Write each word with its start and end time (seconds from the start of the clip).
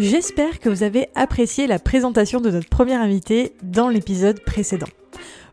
J'espère 0.00 0.60
que 0.60 0.70
vous 0.70 0.82
avez 0.82 1.08
apprécié 1.14 1.66
la 1.66 1.78
présentation 1.78 2.40
de 2.40 2.50
notre 2.50 2.70
premier 2.70 2.94
invité 2.94 3.52
dans 3.62 3.90
l'épisode 3.90 4.40
précédent. 4.40 4.86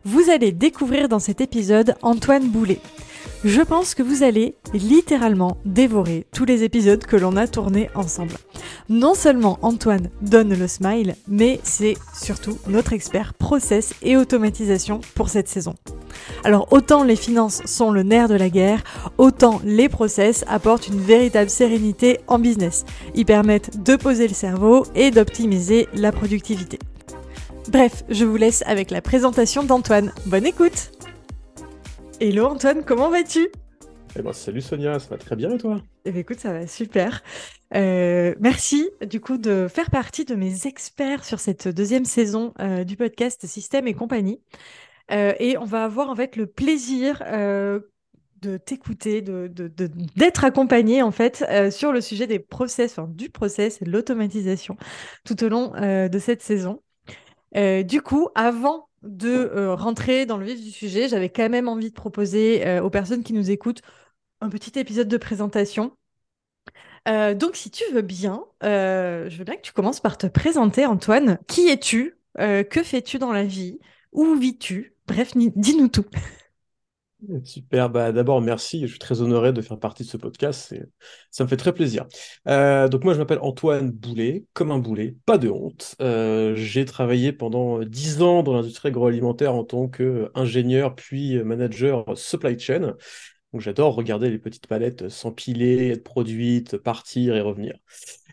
Vous 0.06 0.30
allez 0.30 0.52
découvrir 0.52 1.10
dans 1.10 1.18
cet 1.18 1.42
épisode 1.42 1.96
Antoine 2.00 2.48
Boulet. 2.48 2.80
Je 3.44 3.60
pense 3.60 3.94
que 3.94 4.02
vous 4.02 4.22
allez 4.22 4.54
littéralement 4.72 5.58
dévorer 5.66 6.26
tous 6.32 6.46
les 6.46 6.64
épisodes 6.64 7.04
que 7.04 7.16
l'on 7.16 7.36
a 7.36 7.46
tournés 7.46 7.90
ensemble. 7.94 8.36
Non 8.88 9.12
seulement 9.12 9.58
Antoine 9.60 10.08
donne 10.22 10.58
le 10.58 10.66
smile, 10.66 11.16
mais 11.28 11.60
c'est 11.62 11.98
surtout 12.18 12.56
notre 12.68 12.94
expert 12.94 13.34
process 13.34 13.92
et 14.00 14.16
automatisation 14.16 15.02
pour 15.14 15.28
cette 15.28 15.48
saison. 15.48 15.74
Alors 16.44 16.72
autant 16.72 17.04
les 17.04 17.16
finances 17.16 17.62
sont 17.64 17.90
le 17.90 18.02
nerf 18.02 18.28
de 18.28 18.34
la 18.34 18.50
guerre, 18.50 18.82
autant 19.18 19.60
les 19.64 19.88
process 19.88 20.44
apportent 20.48 20.88
une 20.88 21.00
véritable 21.00 21.50
sérénité 21.50 22.20
en 22.26 22.38
business. 22.38 22.84
Ils 23.14 23.26
permettent 23.26 23.82
de 23.82 23.96
poser 23.96 24.28
le 24.28 24.34
cerveau 24.34 24.84
et 24.94 25.10
d'optimiser 25.10 25.88
la 25.94 26.12
productivité. 26.12 26.78
Bref, 27.70 28.04
je 28.08 28.24
vous 28.24 28.36
laisse 28.36 28.62
avec 28.66 28.90
la 28.90 29.02
présentation 29.02 29.62
d'Antoine. 29.62 30.12
Bonne 30.26 30.46
écoute 30.46 30.90
Hello 32.20 32.46
Antoine, 32.46 32.82
comment 32.84 33.10
vas-tu? 33.10 33.48
Eh 34.18 34.22
ben, 34.22 34.32
salut 34.32 34.60
Sonia, 34.60 34.98
ça 34.98 35.10
va 35.10 35.18
très 35.18 35.36
bien 35.36 35.50
et 35.52 35.58
toi? 35.58 35.80
Eh 36.04 36.10
bien, 36.10 36.20
écoute, 36.22 36.40
ça 36.40 36.52
va 36.52 36.66
super. 36.66 37.22
Euh, 37.74 38.34
merci 38.40 38.88
du 39.06 39.20
coup 39.20 39.36
de 39.36 39.68
faire 39.68 39.90
partie 39.90 40.24
de 40.24 40.34
mes 40.34 40.66
experts 40.66 41.24
sur 41.24 41.38
cette 41.38 41.68
deuxième 41.68 42.06
saison 42.06 42.54
euh, 42.60 42.82
du 42.82 42.96
podcast 42.96 43.46
Système 43.46 43.86
et 43.86 43.94
compagnie. 43.94 44.40
Euh, 45.10 45.32
et 45.38 45.56
on 45.58 45.64
va 45.64 45.84
avoir 45.84 46.10
en 46.10 46.16
fait 46.16 46.36
le 46.36 46.46
plaisir 46.46 47.22
de 48.40 48.56
t'écouter, 48.56 49.20
d'être 49.20 50.44
accompagné 50.44 51.02
en 51.02 51.10
fait 51.10 51.44
sur 51.70 51.92
le 51.92 52.00
sujet 52.00 52.26
des 52.26 52.38
process, 52.38 52.98
du 53.08 53.30
process 53.30 53.82
et 53.82 53.84
de 53.84 53.90
l'automatisation 53.90 54.76
tout 55.24 55.42
au 55.42 55.48
long 55.48 55.72
de 55.72 56.18
cette 56.18 56.42
saison. 56.42 56.82
du 57.54 58.02
coup, 58.02 58.28
avant 58.34 58.88
de 59.02 59.28
euh, 59.28 59.74
rentrer 59.74 60.26
dans 60.26 60.36
le 60.36 60.44
vif 60.44 60.60
du 60.60 60.70
sujet, 60.70 61.08
j'avais 61.08 61.28
quand 61.28 61.48
même 61.48 61.68
envie 61.68 61.90
de 61.90 61.94
proposer 61.94 62.66
euh, 62.66 62.82
aux 62.82 62.90
personnes 62.90 63.22
qui 63.22 63.32
nous 63.32 63.50
écoutent 63.50 63.82
un 64.40 64.48
petit 64.48 64.78
épisode 64.78 65.08
de 65.08 65.16
présentation. 65.16 65.92
Euh, 67.08 67.34
donc, 67.34 67.56
si 67.56 67.70
tu 67.70 67.84
veux 67.92 68.02
bien, 68.02 68.44
je 68.62 69.36
veux 69.36 69.44
bien 69.44 69.56
que 69.56 69.62
tu 69.62 69.72
commences 69.72 70.00
par 70.00 70.18
te 70.18 70.26
présenter, 70.26 70.86
Antoine. 70.86 71.38
Qui 71.46 71.68
es-tu? 71.68 72.18
Que 72.36 72.82
fais-tu 72.84 73.18
dans 73.18 73.32
la 73.32 73.44
vie? 73.44 73.78
Où 74.12 74.34
vis-tu? 74.36 74.94
Bref, 75.06 75.32
dis-nous 75.36 75.88
tout. 75.88 76.04
Super, 77.42 77.90
bah, 77.90 78.12
d'abord 78.12 78.40
merci, 78.40 78.82
je 78.82 78.86
suis 78.86 78.98
très 79.00 79.22
honoré 79.22 79.52
de 79.52 79.60
faire 79.60 79.78
partie 79.80 80.04
de 80.04 80.08
ce 80.08 80.16
podcast, 80.16 80.72
ça 81.32 81.42
me 81.42 81.48
fait 81.48 81.56
très 81.56 81.72
plaisir. 81.72 82.06
Euh, 82.46 82.86
donc 82.86 83.02
moi 83.02 83.12
je 83.12 83.18
m'appelle 83.18 83.40
Antoine 83.42 83.90
Boulet, 83.90 84.44
comme 84.52 84.70
un 84.70 84.78
boulet, 84.78 85.16
pas 85.26 85.36
de 85.36 85.48
honte. 85.48 85.96
Euh, 86.00 86.54
j'ai 86.54 86.84
travaillé 86.84 87.32
pendant 87.32 87.80
dix 87.80 88.22
ans 88.22 88.44
dans 88.44 88.52
l'industrie 88.52 88.90
agroalimentaire 88.90 89.52
en 89.56 89.64
tant 89.64 89.88
qu'ingénieur 89.88 90.94
puis 90.94 91.42
manager 91.42 92.04
supply 92.16 92.56
chain. 92.56 92.94
Donc 93.52 93.62
j'adore 93.62 93.96
regarder 93.96 94.30
les 94.30 94.38
petites 94.38 94.68
palettes 94.68 95.08
s'empiler, 95.08 95.88
être 95.88 96.04
produites, 96.04 96.76
partir 96.76 97.34
et 97.34 97.40
revenir. 97.40 97.74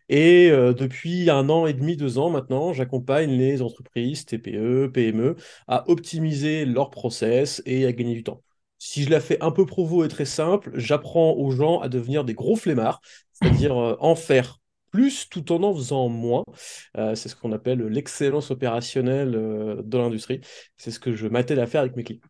Et 0.10 0.50
euh, 0.52 0.74
depuis 0.74 1.30
un 1.30 1.50
an 1.50 1.66
et 1.66 1.74
demi, 1.74 1.98
deux 1.98 2.18
ans 2.18 2.30
maintenant, 2.30 2.74
j'accompagne 2.74 3.32
les 3.32 3.62
entreprises 3.62 4.26
TPE, 4.26 4.88
PME 4.94 5.36
à 5.68 5.90
optimiser 5.90 6.66
leurs 6.66 6.90
process 6.90 7.62
et 7.66 7.86
à 7.86 7.92
gagner 7.92 8.14
du 8.14 8.24
temps. 8.24 8.42
Si 8.78 9.04
je 9.04 9.10
la 9.10 9.20
fais 9.20 9.42
un 9.42 9.52
peu 9.52 9.66
provo 9.66 10.04
et 10.04 10.08
très 10.08 10.26
simple, 10.26 10.72
j'apprends 10.76 11.34
aux 11.34 11.52
gens 11.52 11.80
à 11.80 11.90
devenir 11.90 12.24
des 12.24 12.34
gros 12.34 12.56
flemmards, 12.56 13.02
c'est-à-dire 13.34 13.78
euh, 13.78 13.96
en 14.00 14.16
faire 14.16 14.60
plus 14.92 15.28
tout 15.28 15.52
en 15.52 15.62
en 15.64 15.74
faisant 15.74 16.08
moins. 16.08 16.44
Euh, 16.98 17.16
c'est 17.16 17.28
ce 17.28 17.36
qu'on 17.36 17.52
appelle 17.52 17.80
l'excellence 17.88 18.52
opérationnelle 18.52 19.82
dans 19.84 20.02
l'industrie. 20.02 20.40
C'est 20.78 20.92
ce 20.92 21.00
que 21.00 21.16
je 21.16 21.28
m'attelle 21.28 21.60
à 21.60 21.68
faire 21.68 21.82
avec 21.82 21.96
mes 21.98 22.04
clients. 22.04 22.22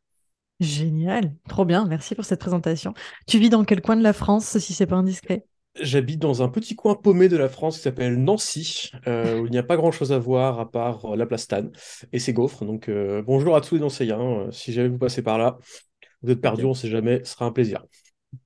Génial, 0.62 1.36
trop 1.50 1.66
bien, 1.66 1.86
merci 1.86 2.16
pour 2.16 2.24
cette 2.24 2.40
présentation. 2.40 2.94
Tu 3.28 3.40
vis 3.40 3.50
dans 3.50 3.66
quel 3.66 3.82
coin 3.82 3.98
de 3.98 4.04
la 4.04 4.14
France, 4.14 4.58
si 4.58 4.74
c'est 4.74 4.88
pas 4.88 4.96
indiscret? 4.96 5.46
J'habite 5.80 6.20
dans 6.20 6.42
un 6.42 6.50
petit 6.50 6.76
coin 6.76 6.96
paumé 6.96 7.28
de 7.28 7.38
la 7.38 7.50
France 7.50 7.78
qui 7.78 7.84
s'appelle 7.84 8.16
Nancy, 8.16 8.92
où 9.06 9.46
il 9.46 9.52
n'y 9.52 9.58
a 9.58 9.64
pas 9.64 9.76
grand-chose 9.76 10.12
à 10.12 10.20
voir 10.20 10.60
à 10.60 10.72
part 10.72 11.16
la 11.16 11.26
plastane 11.26 11.72
et 12.14 12.20
ses 12.20 12.34
gaufres. 12.34 12.66
Donc 12.66 12.90
bonjour 13.26 13.56
à 13.56 13.62
tous 13.62 13.76
les 13.76 13.82
Nancéiens, 13.82 14.48
si 14.52 14.72
jamais 14.72 14.88
vous 14.88 14.98
passez 14.98 15.22
par 15.22 15.38
là, 15.38 15.58
vous 16.22 16.32
êtes 16.32 16.42
perdu, 16.42 16.66
on 16.66 16.70
ne 16.70 16.74
sait 16.74 16.90
jamais, 16.90 17.24
ce 17.24 17.34
sera 17.34 17.46
un 17.46 17.52
plaisir. 17.52 17.86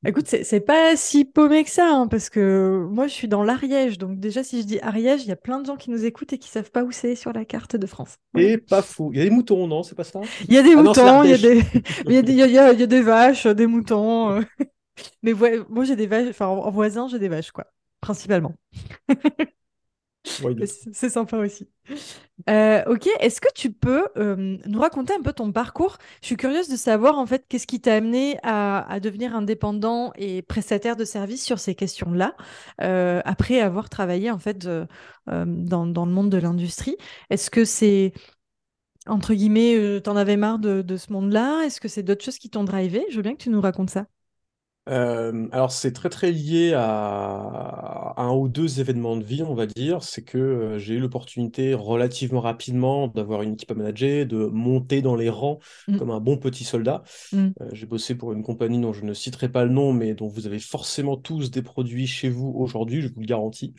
Écoute, 0.05 0.27
c'est 0.27 0.59
pas 0.59 0.95
si 0.95 1.25
paumé 1.25 1.63
que 1.63 1.69
ça, 1.69 1.89
hein, 1.91 2.07
parce 2.07 2.29
que 2.29 2.87
moi 2.89 3.07
je 3.07 3.13
suis 3.13 3.27
dans 3.27 3.43
l'Ariège, 3.43 3.97
donc 3.97 4.19
déjà 4.19 4.43
si 4.43 4.61
je 4.61 4.65
dis 4.65 4.79
Ariège, 4.81 5.23
il 5.23 5.29
y 5.29 5.31
a 5.31 5.35
plein 5.35 5.59
de 5.59 5.65
gens 5.65 5.75
qui 5.75 5.89
nous 5.89 6.05
écoutent 6.05 6.33
et 6.33 6.37
qui 6.37 6.49
savent 6.49 6.71
pas 6.71 6.83
où 6.83 6.91
c'est 6.91 7.15
sur 7.15 7.33
la 7.33 7.45
carte 7.45 7.75
de 7.75 7.85
France. 7.85 8.17
Et 8.37 8.57
pas 8.57 8.81
fou. 8.81 9.11
Il 9.13 9.19
y 9.19 9.21
a 9.21 9.25
des 9.25 9.29
moutons, 9.29 9.67
non 9.67 9.83
C'est 9.83 9.95
pas 9.95 10.03
ça? 10.03 10.21
Il 10.47 10.53
y 10.53 10.57
a 10.57 10.63
des 10.63 10.73
ah 10.73 10.81
moutons, 10.81 11.23
il 11.23 11.31
y, 11.31 11.33
a 11.33 11.37
des... 11.37 11.63
il, 12.05 12.13
y 12.13 12.17
a 12.17 12.21
des... 12.21 12.33
il, 12.33 12.51
y 12.51 12.57
a, 12.57 12.73
des 12.73 13.01
vaches, 13.01 13.47
des 13.47 13.67
moutons. 13.67 14.41
Mais 15.23 15.33
moi 15.33 15.83
j'ai 15.83 15.95
des 15.95 16.07
vaches, 16.07 16.29
enfin 16.29 16.47
en 16.47 16.71
voisin 16.71 17.07
j'ai 17.07 17.19
des 17.19 17.29
vaches, 17.29 17.51
quoi, 17.51 17.65
principalement. 18.01 18.55
C'est 20.23 21.09
sympa 21.09 21.37
aussi. 21.37 21.67
Euh, 22.49 22.83
ok, 22.87 23.07
est-ce 23.19 23.39
que 23.41 23.51
tu 23.55 23.71
peux 23.71 24.07
euh, 24.17 24.57
nous 24.65 24.79
raconter 24.79 25.13
un 25.13 25.21
peu 25.21 25.33
ton 25.33 25.51
parcours? 25.51 25.97
Je 26.21 26.27
suis 26.27 26.37
curieuse 26.37 26.67
de 26.67 26.75
savoir 26.75 27.17
en 27.17 27.25
fait 27.25 27.45
qu'est-ce 27.47 27.67
qui 27.67 27.79
t'a 27.81 27.95
amené 27.95 28.37
à, 28.43 28.99
devenir 28.99 29.35
indépendant 29.35 30.11
et 30.15 30.41
prestataire 30.41 30.95
de 30.95 31.05
services 31.05 31.43
sur 31.45 31.59
ces 31.59 31.73
questions-là, 31.73 32.35
euh, 32.81 33.21
après 33.25 33.61
avoir 33.61 33.89
travaillé 33.89 34.29
en 34.29 34.39
fait 34.39 34.67
dans, 35.27 35.87
dans, 35.87 36.05
le 36.05 36.11
monde 36.11 36.29
de 36.29 36.37
l'industrie. 36.37 36.97
Est-ce 37.29 37.49
que 37.49 37.65
c'est 37.65 38.13
entre 39.07 39.33
guillemets, 39.33 40.01
t'en 40.01 40.15
avais 40.15 40.37
marre 40.37 40.59
de, 40.59 40.81
de 40.81 40.97
ce 40.97 41.11
monde-là? 41.13 41.63
Est-ce 41.65 41.81
que 41.81 41.87
c'est 41.87 42.03
d'autres 42.03 42.23
choses 42.23 42.37
qui 42.37 42.49
t'ont 42.49 42.63
drivé? 42.63 43.05
Je 43.09 43.15
veux 43.15 43.23
bien 43.23 43.33
que 43.33 43.41
tu 43.41 43.49
nous 43.49 43.61
racontes 43.61 43.89
ça. 43.89 44.05
Euh, 44.89 45.47
alors 45.51 45.71
c'est 45.71 45.91
très 45.91 46.09
très 46.09 46.31
lié 46.31 46.73
à 46.75 48.13
un 48.17 48.33
ou 48.33 48.49
deux 48.49 48.79
événements 48.79 49.17
de 49.17 49.23
vie, 49.23 49.43
on 49.43 49.53
va 49.53 49.65
dire. 49.65 50.03
C'est 50.03 50.23
que 50.23 50.37
euh, 50.37 50.79
j'ai 50.79 50.95
eu 50.95 50.99
l'opportunité 50.99 51.73
relativement 51.73 52.41
rapidement 52.41 53.07
d'avoir 53.07 53.43
une 53.43 53.53
équipe 53.53 53.71
à 53.71 53.75
manager, 53.75 54.25
de 54.25 54.45
monter 54.45 55.01
dans 55.01 55.15
les 55.15 55.29
rangs 55.29 55.59
mm. 55.87 55.97
comme 55.97 56.11
un 56.11 56.19
bon 56.19 56.37
petit 56.37 56.63
soldat. 56.63 57.03
Mm. 57.31 57.49
Euh, 57.61 57.69
j'ai 57.71 57.85
bossé 57.85 58.15
pour 58.15 58.33
une 58.33 58.43
compagnie 58.43 58.81
dont 58.81 58.93
je 58.93 59.05
ne 59.05 59.13
citerai 59.13 59.49
pas 59.49 59.63
le 59.63 59.71
nom, 59.71 59.93
mais 59.93 60.15
dont 60.15 60.27
vous 60.27 60.47
avez 60.47 60.59
forcément 60.59 61.17
tous 61.17 61.51
des 61.51 61.61
produits 61.61 62.07
chez 62.07 62.29
vous 62.29 62.51
aujourd'hui, 62.57 63.01
je 63.01 63.07
vous 63.09 63.21
le 63.21 63.27
garantis. 63.27 63.75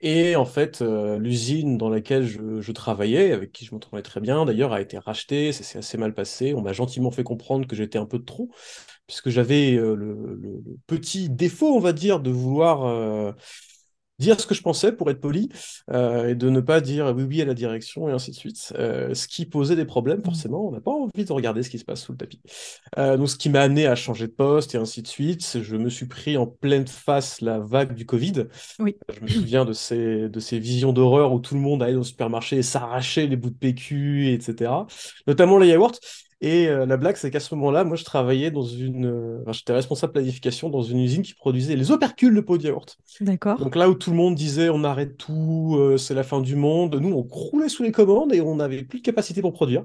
et 0.00 0.36
en 0.36 0.44
fait, 0.44 0.82
l'usine 1.18 1.78
dans 1.78 1.88
laquelle 1.88 2.26
je, 2.26 2.60
je, 2.60 2.72
travaillais, 2.72 3.32
avec 3.32 3.52
qui 3.52 3.64
je 3.64 3.74
m'entendais 3.74 4.02
très 4.02 4.20
bien 4.20 4.44
d'ailleurs, 4.44 4.72
a 4.72 4.80
été 4.80 4.98
rachetée, 4.98 5.52
ça 5.52 5.64
s'est 5.64 5.78
assez 5.78 5.98
mal 5.98 6.14
passé. 6.14 6.54
On 6.54 6.60
m'a 6.60 6.72
gentiment 6.72 7.10
fait 7.10 7.24
comprendre 7.24 7.66
que 7.66 7.76
j'étais 7.76 7.98
un 7.98 8.06
peu 8.06 8.18
de 8.18 8.24
trop 8.24 8.50
puisque 9.10 9.30
j'avais 9.30 9.74
euh, 9.74 9.96
le, 9.96 10.62
petit 10.86 11.28
défaut, 11.28 11.74
on 11.74 11.80
va 11.80 11.92
dire, 11.92 12.20
de 12.20 12.30
vouloir 12.30 12.86
euh, 12.86 13.32
dire 14.20 14.40
ce 14.40 14.46
que 14.46 14.54
je 14.54 14.62
pensais 14.62 14.92
pour 14.92 15.10
être 15.10 15.20
poli 15.20 15.48
euh, 15.90 16.28
et 16.28 16.36
de 16.36 16.48
ne 16.48 16.60
pas 16.60 16.80
dire 16.80 17.12
oui 17.16 17.24
oui 17.24 17.42
à 17.42 17.44
la 17.44 17.54
direction 17.54 18.08
et 18.08 18.12
ainsi 18.12 18.30
de 18.30 18.36
suite 18.36 18.56
ce 18.58 19.26
qui 19.26 19.46
posait 19.46 19.74
des 19.74 19.84
problèmes 19.84 20.22
forcément. 20.22 20.68
On 20.68 20.70
n'a 20.70 20.80
pas 20.80 20.92
envie 20.92 21.24
de 21.24 21.32
regarder 21.32 21.64
ce 21.64 21.70
qui 21.70 21.80
se 21.80 21.84
passe 21.84 22.02
sous 22.02 22.12
le 22.12 22.18
tapis. 22.18 22.40
Donc 22.96 23.28
ce 23.28 23.36
qui 23.36 23.48
m'a 23.48 23.62
amené 23.62 23.86
à 23.86 23.96
changer 23.96 24.28
de 24.28 24.32
poste 24.32 24.76
et 24.76 24.78
ainsi 24.78 25.02
de 25.02 25.08
suite 25.08 25.58
je 25.60 25.76
me 25.76 25.88
suis 25.88 26.06
pris 26.06 26.36
en 26.36 26.46
pleine 26.46 26.86
face 26.86 27.40
la 27.40 27.58
vague 27.58 27.94
du 27.94 28.06
Covid. 28.06 28.44
Oui. 28.78 28.96
je 29.12 29.22
me 29.22 29.26
souviens 29.26 29.64
de 29.64 29.72
ces 29.72 30.28
de 30.28 30.40
ces 30.40 30.60
visions 30.60 30.92
d'horreur 30.92 31.32
où 31.32 31.40
tout 31.40 31.54
le 31.54 31.60
monde 31.62 31.82
allait 31.82 31.94
le 31.94 32.04
supermarché 32.04 32.58
et 32.58 32.62
s'arrachait 32.62 33.26
les 33.26 33.36
bouts 33.36 33.50
de 33.50 33.56
PQ 33.56 34.34
etc 34.34 34.70
notamment 35.26 35.58
les 35.58 35.68
yaourts 35.68 35.98
et 36.42 36.68
euh, 36.68 36.86
la 36.86 36.96
blague, 36.96 37.16
c'est 37.16 37.30
qu'à 37.30 37.40
ce 37.40 37.54
moment-là, 37.54 37.84
moi, 37.84 37.96
je 37.96 38.04
travaillais 38.04 38.50
dans 38.50 38.62
une. 38.62 39.06
Euh, 39.06 39.40
enfin, 39.42 39.52
j'étais 39.52 39.74
responsable 39.74 40.14
planification 40.14 40.70
dans 40.70 40.80
une 40.80 40.98
usine 40.98 41.22
qui 41.22 41.34
produisait 41.34 41.76
les 41.76 41.90
opercules 41.90 42.34
de 42.34 42.40
pot 42.40 42.56
de 42.56 42.64
yaourt. 42.64 42.96
D'accord. 43.20 43.58
Donc 43.58 43.76
là 43.76 43.90
où 43.90 43.94
tout 43.94 44.10
le 44.10 44.16
monde 44.16 44.36
disait 44.36 44.70
on 44.70 44.82
arrête 44.82 45.18
tout, 45.18 45.76
euh, 45.78 45.98
c'est 45.98 46.14
la 46.14 46.22
fin 46.22 46.40
du 46.40 46.56
monde, 46.56 46.94
nous, 46.94 47.12
on 47.12 47.24
croulait 47.24 47.68
sous 47.68 47.82
les 47.82 47.92
commandes 47.92 48.32
et 48.32 48.40
on 48.40 48.56
n'avait 48.56 48.84
plus 48.84 49.00
de 49.00 49.04
capacité 49.04 49.42
pour 49.42 49.52
produire. 49.52 49.82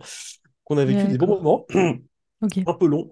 Qu'on 0.63 0.77
a 0.77 0.85
vécu 0.85 1.05
des 1.07 1.17
bons 1.17 1.27
moments, 1.27 1.65
un 1.73 2.73
peu 2.73 2.87
longs. 2.87 3.11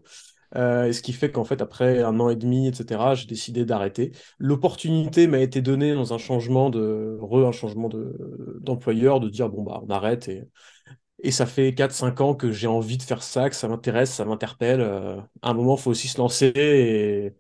Et 0.56 0.94
ce 0.94 1.02
qui 1.02 1.14
fait 1.14 1.32
qu'en 1.32 1.44
fait, 1.44 1.62
après 1.62 2.02
un 2.02 2.20
an 2.20 2.30
et 2.30 2.36
demi, 2.36 2.68
etc., 2.68 3.02
j'ai 3.16 3.28
décidé 3.28 3.66
d'arrêter. 3.66 4.12
L'opportunité 4.40 5.28
m'a 5.28 5.40
été 5.40 5.62
donnée 5.62 5.94
dans 5.94 6.14
un 6.14 6.18
changement 6.18 6.70
de, 6.70 7.18
re, 7.20 7.46
un 7.48 7.52
changement 7.52 7.90
de, 7.90 8.60
d'employeur, 8.62 9.20
de 9.20 9.30
dire, 9.30 9.50
bon, 9.50 9.64
bah, 9.64 9.82
on 9.84 9.90
arrête. 9.90 10.30
Et, 10.30 10.44
et 11.24 11.32
ça 11.32 11.46
fait 11.48 11.74
quatre 11.76 11.94
cinq 11.94 12.22
ans 12.22 12.36
que 12.36 12.52
j'ai 12.52 12.68
envie 12.68 12.98
de 12.98 13.04
faire 13.04 13.24
ça, 13.24 13.50
que 13.50 13.56
ça 13.56 13.68
m'intéresse, 13.70 14.14
ça 14.14 14.26
m'interpelle. 14.26 14.82
Euh, 14.82 15.22
à 15.42 15.52
un 15.52 15.54
moment, 15.56 15.76
il 15.78 15.82
faut 15.82 15.92
aussi 15.92 16.08
se 16.10 16.18
lancer 16.20 16.52
et 16.56 17.36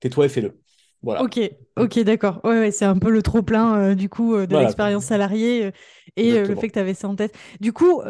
tais-toi 0.00 0.26
et 0.26 0.28
fais-le. 0.30 0.60
Voilà. 1.02 1.22
Ok, 1.22 1.40
ok, 1.78 2.00
d'accord. 2.00 2.40
Ouais, 2.44 2.58
ouais, 2.58 2.70
c'est 2.70 2.84
un 2.84 2.98
peu 2.98 3.08
le 3.10 3.22
trop-plein 3.22 3.74
euh, 3.92 3.94
du 3.94 4.10
coup 4.10 4.34
euh, 4.34 4.46
de 4.46 4.54
Voilà, 4.54 4.54
l'expérience 4.54 5.06
salariée 5.06 5.64
euh, 5.64 5.70
et 6.16 6.38
le 6.44 6.54
fait 6.56 6.68
que 6.68 6.74
tu 6.74 6.78
avais 6.78 6.92
ça 6.92 7.08
en 7.08 7.16
tête. 7.16 7.34
Du 7.60 7.72
coup, 7.72 8.02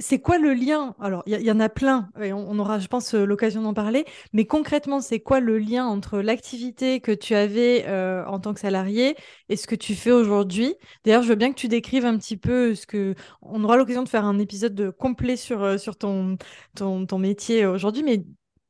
c'est 0.00 0.18
quoi 0.20 0.38
le 0.38 0.54
lien? 0.54 0.94
Alors, 1.00 1.22
il 1.26 1.40
y, 1.40 1.44
y 1.44 1.50
en 1.52 1.60
a 1.60 1.68
plein 1.68 2.08
et 2.20 2.32
on, 2.32 2.50
on 2.50 2.58
aura, 2.58 2.80
je 2.80 2.88
pense, 2.88 3.14
l'occasion 3.14 3.62
d'en 3.62 3.74
parler. 3.74 4.04
Mais 4.32 4.44
concrètement, 4.44 5.00
c'est 5.00 5.20
quoi 5.20 5.38
le 5.40 5.58
lien 5.58 5.86
entre 5.86 6.18
l'activité 6.20 7.00
que 7.00 7.12
tu 7.12 7.34
avais 7.34 7.86
en 8.26 8.40
tant 8.40 8.54
que 8.54 8.60
salarié 8.60 9.16
et 9.48 9.56
ce 9.56 9.66
que 9.68 9.74
tu 9.76 9.94
fais 9.94 10.12
aujourd'hui? 10.12 10.74
D'ailleurs, 11.04 11.22
je 11.22 11.28
veux 11.28 11.34
bien 11.36 11.50
que 11.50 11.58
tu 11.58 11.68
décrives 11.68 12.06
un 12.06 12.16
petit 12.18 12.36
peu 12.36 12.74
ce 12.74 12.86
que. 12.86 13.14
On 13.42 13.62
aura 13.64 13.76
l'occasion 13.76 14.02
de 14.02 14.08
faire 14.08 14.24
un 14.24 14.38
épisode 14.38 14.74
de- 14.74 14.90
complet 14.90 15.36
sur, 15.36 15.78
sur 15.80 15.96
ton, 15.96 16.36
ton, 16.76 17.06
ton 17.06 17.18
métier 17.18 17.66
aujourd'hui, 17.66 18.02
mais 18.02 18.24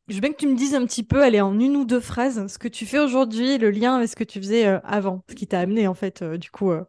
je 0.08 0.14
veux 0.14 0.20
bien 0.20 0.32
que 0.32 0.36
tu 0.38 0.46
me 0.48 0.56
dises 0.56 0.74
un 0.74 0.84
petit 0.86 1.02
peu, 1.02 1.22
allez, 1.22 1.40
en 1.40 1.58
une 1.58 1.76
ou 1.76 1.84
deux 1.84 2.00
phrases, 2.00 2.46
ce 2.52 2.58
que 2.58 2.68
tu 2.68 2.86
fais 2.86 2.98
aujourd'hui, 2.98 3.58
le 3.58 3.70
lien 3.70 3.96
avec 3.96 4.08
ce 4.08 4.16
que 4.16 4.24
tu 4.24 4.38
faisais 4.40 4.66
euh, 4.66 4.80
avant, 4.84 5.22
ce 5.28 5.34
qui 5.34 5.46
t'a 5.46 5.60
amené 5.60 5.86
en 5.88 5.94
fait, 5.94 6.22
euh, 6.22 6.38
du 6.38 6.50
coup, 6.50 6.70
euh, 6.70 6.84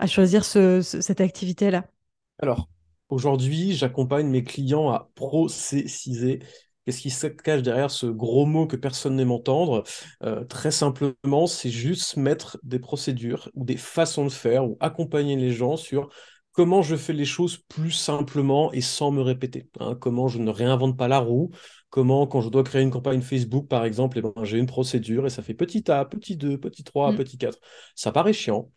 à 0.00 0.06
choisir 0.08 0.44
ce- 0.44 0.82
ce- 0.82 1.00
cette 1.02 1.20
activité-là. 1.22 1.86
Alors, 2.38 2.68
aujourd'hui, 3.08 3.72
j'accompagne 3.74 4.26
mes 4.28 4.44
clients 4.44 4.90
à 4.90 5.10
processiser. 5.14 6.40
Qu'est-ce 6.84 7.00
qui 7.00 7.10
se 7.10 7.26
cache 7.28 7.62
derrière 7.62 7.90
ce 7.90 8.06
gros 8.06 8.44
mot 8.46 8.66
que 8.66 8.76
personne 8.76 9.16
n'aime 9.16 9.30
entendre? 9.30 9.84
Très 10.48 10.70
simplement, 10.70 11.46
c'est 11.46 11.70
juste 11.70 12.16
mettre 12.16 12.58
des 12.62 12.78
procédures 12.78 13.48
ou 13.54 13.64
des 13.64 13.76
façons 13.78 14.24
de 14.26 14.30
faire 14.30 14.66
ou 14.68 14.76
accompagner 14.80 15.36
les 15.36 15.50
gens 15.52 15.76
sur 15.76 16.10
comment 16.54 16.82
je 16.82 16.96
fais 16.96 17.12
les 17.12 17.26
choses 17.26 17.58
plus 17.68 17.92
simplement 17.92 18.72
et 18.72 18.80
sans 18.80 19.10
me 19.12 19.20
répéter. 19.22 19.68
hein. 19.80 19.96
comment 20.00 20.28
je 20.28 20.38
ne 20.38 20.50
réinvente 20.50 20.96
pas 20.96 21.08
la 21.08 21.18
roue. 21.20 21.50
Comment, 21.90 22.26
quand 22.26 22.40
je 22.40 22.48
dois 22.48 22.64
créer 22.64 22.82
une 22.82 22.90
campagne 22.90 23.22
Facebook, 23.22 23.68
par 23.68 23.84
exemple, 23.84 24.18
eh 24.18 24.22
ben, 24.22 24.32
j'ai 24.44 24.58
une 24.58 24.66
procédure 24.66 25.26
et 25.26 25.30
ça 25.30 25.42
fait 25.42 25.54
petit 25.54 25.90
A, 25.90 26.04
petit 26.06 26.36
2, 26.36 26.58
petit 26.58 26.84
3, 26.84 27.12
Mm. 27.12 27.16
petit 27.16 27.38
4. 27.38 27.58
Ça 27.94 28.12
paraît 28.12 28.32
chiant. 28.32 28.70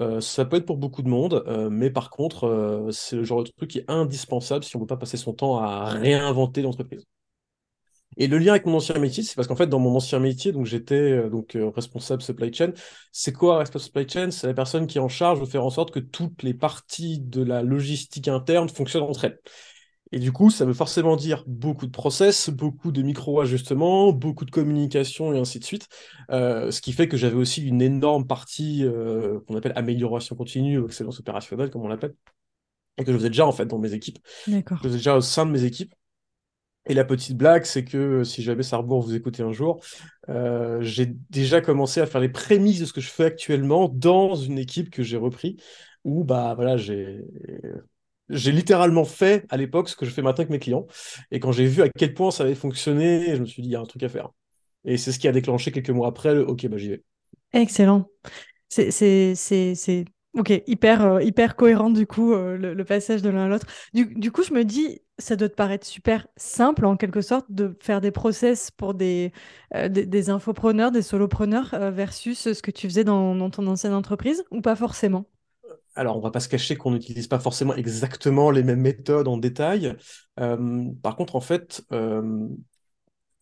Euh, 0.00 0.20
ça 0.20 0.44
peut 0.44 0.56
être 0.56 0.66
pour 0.66 0.78
beaucoup 0.78 1.02
de 1.02 1.08
monde, 1.08 1.44
euh, 1.46 1.70
mais 1.70 1.90
par 1.90 2.10
contre, 2.10 2.44
euh, 2.44 2.90
c'est 2.92 3.16
le 3.16 3.24
genre 3.24 3.44
de 3.44 3.50
truc 3.56 3.70
qui 3.70 3.78
est 3.78 3.84
indispensable 3.90 4.64
si 4.64 4.74
on 4.76 4.80
ne 4.80 4.84
veut 4.84 4.88
pas 4.88 4.96
passer 4.96 5.16
son 5.16 5.34
temps 5.34 5.58
à 5.58 5.84
réinventer 5.90 6.62
l'entreprise. 6.62 7.04
Et 8.16 8.26
le 8.26 8.38
lien 8.38 8.52
avec 8.52 8.66
mon 8.66 8.76
ancien 8.76 8.98
métier, 8.98 9.22
c'est 9.22 9.34
parce 9.34 9.48
qu'en 9.48 9.56
fait, 9.56 9.66
dans 9.66 9.78
mon 9.78 9.94
ancien 9.96 10.18
métier, 10.20 10.52
donc 10.52 10.66
j'étais 10.66 10.94
euh, 10.94 11.28
donc 11.28 11.56
euh, 11.56 11.70
responsable 11.70 12.22
supply 12.22 12.52
chain. 12.52 12.72
C'est 13.12 13.32
quoi 13.32 13.58
responsable 13.58 13.84
supply 13.84 14.08
chain? 14.08 14.30
C'est 14.30 14.46
la 14.46 14.54
personne 14.54 14.86
qui 14.86 14.98
est 14.98 15.00
en 15.00 15.08
charge 15.08 15.40
de 15.40 15.46
faire 15.46 15.64
en 15.64 15.70
sorte 15.70 15.90
que 15.90 16.00
toutes 16.00 16.42
les 16.42 16.54
parties 16.54 17.20
de 17.20 17.42
la 17.42 17.62
logistique 17.62 18.28
interne 18.28 18.68
fonctionnent 18.68 19.04
entre 19.04 19.24
elles. 19.24 19.40
Et 20.12 20.20
du 20.20 20.30
coup, 20.30 20.48
ça 20.48 20.64
veut 20.64 20.74
forcément 20.74 21.16
dire 21.16 21.42
beaucoup 21.48 21.86
de 21.86 21.90
process, 21.90 22.48
beaucoup 22.48 22.92
de 22.92 23.02
micro-ajustements, 23.02 24.12
beaucoup 24.12 24.44
de 24.44 24.50
communication 24.52 25.34
et 25.34 25.38
ainsi 25.38 25.58
de 25.58 25.64
suite. 25.64 25.88
Euh, 26.30 26.70
ce 26.70 26.80
qui 26.80 26.92
fait 26.92 27.08
que 27.08 27.16
j'avais 27.16 27.34
aussi 27.34 27.66
une 27.66 27.82
énorme 27.82 28.24
partie 28.24 28.84
euh, 28.84 29.40
qu'on 29.40 29.56
appelle 29.56 29.72
amélioration 29.74 30.36
continue 30.36 30.78
ou 30.78 30.86
excellence 30.86 31.18
opérationnelle, 31.18 31.68
comme 31.70 31.82
on 31.82 31.88
l'appelle, 31.88 32.14
et 32.96 33.02
que 33.04 33.10
je 33.10 33.16
faisais 33.16 33.30
déjà 33.30 33.44
en 33.44 33.50
fait 33.50 33.66
dans 33.66 33.78
mes 33.78 33.92
équipes. 33.92 34.18
Je 34.46 34.52
D'accord. 34.52 34.78
faisais 34.78 34.98
déjà 34.98 35.16
au 35.16 35.20
sein 35.20 35.46
de 35.46 35.50
mes 35.50 35.64
équipes. 35.64 35.92
Et 36.86 36.94
la 36.94 37.04
petite 37.04 37.36
blague, 37.36 37.64
c'est 37.64 37.84
que 37.84 37.96
euh, 37.96 38.24
si 38.24 38.42
jamais 38.42 38.62
Sarrebourg 38.62 39.02
vous 39.02 39.14
écoutez 39.14 39.42
un 39.42 39.52
jour, 39.52 39.82
euh, 40.28 40.78
j'ai 40.82 41.06
déjà 41.30 41.60
commencé 41.60 42.00
à 42.00 42.06
faire 42.06 42.20
les 42.20 42.28
prémices 42.28 42.80
de 42.80 42.84
ce 42.84 42.92
que 42.92 43.00
je 43.00 43.08
fais 43.10 43.24
actuellement 43.24 43.88
dans 43.88 44.34
une 44.34 44.58
équipe 44.58 44.90
que 44.90 45.02
j'ai 45.02 45.16
repris, 45.16 45.56
où 46.04 46.24
bah 46.24 46.54
voilà, 46.54 46.76
j'ai 46.76 47.20
j'ai 48.30 48.52
littéralement 48.52 49.04
fait 49.04 49.44
à 49.50 49.56
l'époque 49.56 49.88
ce 49.88 49.96
que 49.96 50.06
je 50.06 50.10
fais 50.10 50.22
maintenant 50.22 50.40
avec 50.40 50.50
mes 50.50 50.58
clients. 50.58 50.86
Et 51.30 51.40
quand 51.40 51.52
j'ai 51.52 51.66
vu 51.66 51.82
à 51.82 51.88
quel 51.88 52.14
point 52.14 52.30
ça 52.30 52.44
avait 52.44 52.54
fonctionné, 52.54 53.36
je 53.36 53.40
me 53.40 53.46
suis 53.46 53.62
dit, 53.62 53.68
il 53.68 53.72
y 53.72 53.76
a 53.76 53.80
un 53.80 53.84
truc 53.84 54.02
à 54.02 54.08
faire. 54.08 54.30
Et 54.84 54.96
c'est 54.96 55.12
ce 55.12 55.18
qui 55.18 55.28
a 55.28 55.32
déclenché 55.32 55.72
quelques 55.72 55.90
mois 55.90 56.08
après 56.08 56.34
le 56.34 56.46
OK, 56.46 56.66
bah 56.68 56.78
j'y 56.78 56.88
vais. 56.90 57.02
Excellent. 57.52 58.06
C'est. 58.68 59.34
Ok, 60.36 60.52
hyper, 60.66 61.02
euh, 61.06 61.22
hyper 61.22 61.54
cohérent 61.54 61.90
du 61.90 62.08
coup, 62.08 62.34
le, 62.34 62.74
le 62.74 62.84
passage 62.84 63.22
de 63.22 63.28
l'un 63.30 63.44
à 63.44 63.48
l'autre. 63.48 63.66
Du, 63.92 64.06
du 64.16 64.32
coup, 64.32 64.42
je 64.42 64.52
me 64.52 64.64
dis, 64.64 65.00
ça 65.18 65.36
doit 65.36 65.48
te 65.48 65.54
paraître 65.54 65.86
super 65.86 66.26
simple 66.36 66.84
en 66.86 66.96
quelque 66.96 67.20
sorte 67.20 67.46
de 67.50 67.76
faire 67.80 68.00
des 68.00 68.10
process 68.10 68.70
pour 68.70 68.94
des, 68.94 69.32
euh, 69.74 69.88
des, 69.88 70.30
infopreneurs, 70.30 70.90
des 70.90 71.02
solopreneurs 71.02 71.74
euh, 71.74 71.90
versus 71.90 72.52
ce 72.52 72.62
que 72.62 72.70
tu 72.70 72.88
faisais 72.88 73.04
dans, 73.04 73.34
dans 73.34 73.50
ton 73.50 73.66
ancienne 73.66 73.94
entreprise 73.94 74.44
ou 74.50 74.60
pas 74.60 74.76
forcément? 74.76 75.26
Alors, 75.96 76.16
on 76.16 76.20
va 76.20 76.30
pas 76.30 76.40
se 76.40 76.48
cacher 76.48 76.76
qu'on 76.76 76.90
n'utilise 76.90 77.28
pas 77.28 77.38
forcément 77.38 77.74
exactement 77.74 78.50
les 78.50 78.64
mêmes 78.64 78.80
méthodes 78.80 79.28
en 79.28 79.38
détail. 79.38 79.96
Euh, 80.40 80.90
par 81.02 81.16
contre, 81.16 81.36
en 81.36 81.40
fait, 81.40 81.82
euh, 81.92 82.48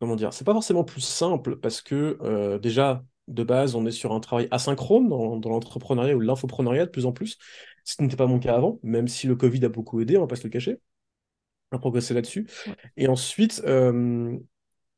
comment 0.01 0.17
dire, 0.17 0.35
c'est 0.35 0.45
pas 0.45 0.53
forcément 0.53 0.85
plus 0.85 1.01
simple 1.01 1.57
parce 1.57 1.81
que 1.81 2.19
euh, 2.23 2.59
déjà, 2.59 3.05
de 3.29 3.43
base, 3.43 3.75
on 3.75 3.87
est 3.87 3.91
sur 3.91 4.13
un 4.13 4.21
travail 4.21 4.49
asynchrone 4.51 5.09
dans, 5.09 5.49
l'entrepreneuriat 5.49 6.15
ou 6.15 6.21
l'infopreneuriat 6.21 6.87
de 6.87 6.91
plus 6.91 7.07
en 7.07 7.13
plus, 7.13 7.39
ce 7.85 7.97
qui 7.97 8.03
n'était 8.03 8.17
pas 8.17 8.27
mon 8.27 8.39
cas 8.39 8.55
avant, 8.55 8.79
même 8.83 9.09
si 9.09 9.27
le 9.27 9.37
Covid 9.37 9.65
a 9.65 9.69
beaucoup 9.71 10.01
aidé, 10.01 10.19
on 10.19 10.23
va 10.23 10.27
pas 10.27 10.37
se 10.37 10.45
le 10.45 10.51
cacher, 10.51 10.79
à 11.75 11.79
progresser 11.79 12.15
là-dessus. 12.15 12.47
Ouais. 12.67 12.75
Et 12.97 13.09
ensuite, 13.09 13.63
euh, 13.67 14.37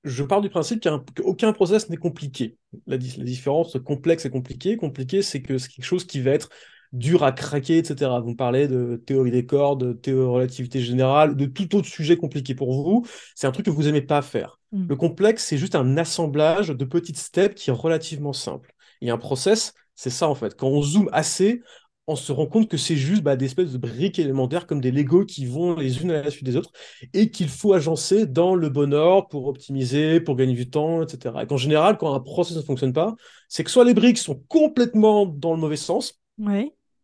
je 0.04 0.22
pars 0.22 0.40
du 0.40 0.50
principe 0.50 0.86
qu'aucun 1.16 1.52
process 1.52 1.88
n'est 1.88 1.96
compliqué. 1.96 2.56
La, 2.86 2.98
di- 2.98 3.14
la 3.16 3.24
différence 3.24 3.78
complexe 3.84 4.26
et 4.26 4.30
compliqué, 4.30 4.76
compliqué, 4.76 5.22
c'est 5.22 5.42
que 5.42 5.58
c'est 5.58 5.68
quelque 5.70 5.84
chose 5.84 6.04
qui 6.04 6.20
va 6.20 6.32
être 6.32 6.50
dur 6.92 7.24
à 7.24 7.32
craquer, 7.32 7.78
etc. 7.78 8.20
Vous 8.22 8.30
me 8.30 8.36
parlez 8.36 8.68
de 8.68 9.02
théorie 9.04 9.32
des 9.32 9.46
cordes, 9.46 9.84
de 9.84 9.92
théorie 9.94 10.22
de 10.22 10.28
relativité 10.28 10.80
générale, 10.80 11.34
de 11.36 11.46
tout 11.46 11.74
autre 11.74 11.88
sujet 11.88 12.16
compliqué 12.16 12.54
pour 12.54 12.72
vous. 12.72 13.04
C'est 13.34 13.46
un 13.46 13.50
truc 13.52 13.66
que 13.66 13.70
vous 13.70 13.88
aimez 13.88 14.02
pas 14.02 14.22
faire. 14.22 14.60
Mm. 14.72 14.86
Le 14.88 14.96
complexe, 14.96 15.44
c'est 15.44 15.58
juste 15.58 15.74
un 15.74 15.96
assemblage 15.96 16.68
de 16.68 16.84
petites 16.84 17.18
steps 17.18 17.60
qui 17.60 17.70
est 17.70 17.72
relativement 17.72 18.32
simple. 18.32 18.74
Et 19.00 19.10
un 19.10 19.18
process, 19.18 19.74
c'est 19.96 20.10
ça 20.10 20.28
en 20.28 20.34
fait. 20.36 20.54
Quand 20.56 20.68
on 20.68 20.82
zoome 20.82 21.08
assez, 21.12 21.62
on 22.06 22.16
se 22.16 22.32
rend 22.32 22.46
compte 22.46 22.68
que 22.68 22.76
c'est 22.76 22.96
juste 22.96 23.22
bah, 23.22 23.34
des 23.36 23.46
espèces 23.46 23.72
de 23.72 23.78
briques 23.78 24.18
élémentaires 24.18 24.66
comme 24.66 24.80
des 24.80 24.90
Legos 24.90 25.24
qui 25.24 25.46
vont 25.46 25.74
les 25.76 26.02
unes 26.02 26.10
à 26.10 26.22
la 26.22 26.30
suite 26.30 26.44
des 26.44 26.56
autres 26.56 26.70
et 27.14 27.30
qu'il 27.30 27.48
faut 27.48 27.72
agencer 27.72 28.26
dans 28.26 28.54
le 28.54 28.68
bon 28.68 28.92
ordre 28.92 29.28
pour 29.28 29.46
optimiser, 29.46 30.20
pour 30.20 30.36
gagner 30.36 30.54
du 30.54 30.68
temps, 30.68 31.02
etc. 31.02 31.34
Et 31.42 31.46
qu'en 31.46 31.56
général, 31.56 31.96
quand 31.96 32.12
un 32.14 32.20
process 32.20 32.56
ne 32.56 32.62
fonctionne 32.62 32.92
pas, 32.92 33.14
c'est 33.48 33.64
que 33.64 33.70
soit 33.70 33.84
les 33.84 33.94
briques 33.94 34.18
sont 34.18 34.42
complètement 34.48 35.24
dans 35.26 35.52
le 35.54 35.58
mauvais 35.60 35.76
sens, 35.76 36.20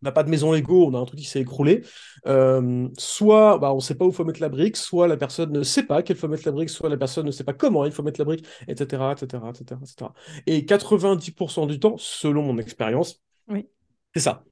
on 0.03 0.07
n'a 0.07 0.13
pas 0.13 0.23
de 0.23 0.31
maison 0.31 0.53
Lego, 0.53 0.87
on 0.87 0.95
a 0.95 0.99
un 0.99 1.05
truc 1.05 1.21
qui 1.21 1.27
s'est 1.27 1.41
écroulé, 1.41 1.83
euh, 2.27 2.89
soit 2.99 3.59
bah, 3.59 3.73
on 3.73 3.77
ne 3.77 3.81
sait 3.81 3.95
pas 3.95 4.05
où 4.07 4.09
il 4.09 4.15
faut 4.15 4.25
mettre 4.25 4.41
la 4.41 4.49
brique, 4.49 4.77
soit 4.77 5.07
la 5.09 5.17
personne 5.19 5.53
ne 5.53 5.63
sait 5.63 5.83
pas 5.83 6.03
qu'il 6.03 6.17
faut 6.17 6.29
mettre 6.29 6.45
la 6.47 6.53
brique, 6.53 6.71
soit 6.71 6.89
la 6.89 6.97
personne 6.97 7.27
ne 7.27 7.31
sait 7.31 7.45
pas 7.45 7.53
comment 7.53 7.85
il 7.85 7.93
faut 7.93 8.03
mettre 8.03 8.19
la 8.21 8.25
brique, 8.25 8.47
etc., 8.67 9.13
etc., 9.13 9.43
etc., 9.51 9.81
etc. 9.83 10.11
Et 10.47 10.65
90% 10.65 11.67
du 11.67 11.79
temps, 11.79 11.97
selon 11.99 12.43
mon 12.43 12.59
expérience, 12.59 13.21
Oui. 13.49 13.67
c'est 14.15 14.21
ça. 14.21 14.43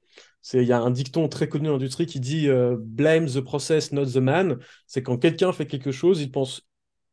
C'est, 0.41 0.61
il 0.61 0.67
y 0.67 0.71
a 0.71 0.79
un 0.79 0.91
dicton 0.91 1.27
très 1.27 1.49
connu 1.49 1.65
dans 1.65 1.73
l'industrie 1.73 2.05
qui 2.05 2.19
dit 2.19 2.47
euh, 2.47 2.77
blame 2.79 3.27
the 3.27 3.41
process, 3.41 3.91
not 3.91 4.05
the 4.07 4.17
man. 4.17 4.57
C'est 4.87 5.03
quand 5.03 5.17
quelqu'un 5.17 5.51
fait 5.51 5.65
quelque 5.67 5.91
chose, 5.91 6.21
il 6.21 6.31
pense, 6.31 6.61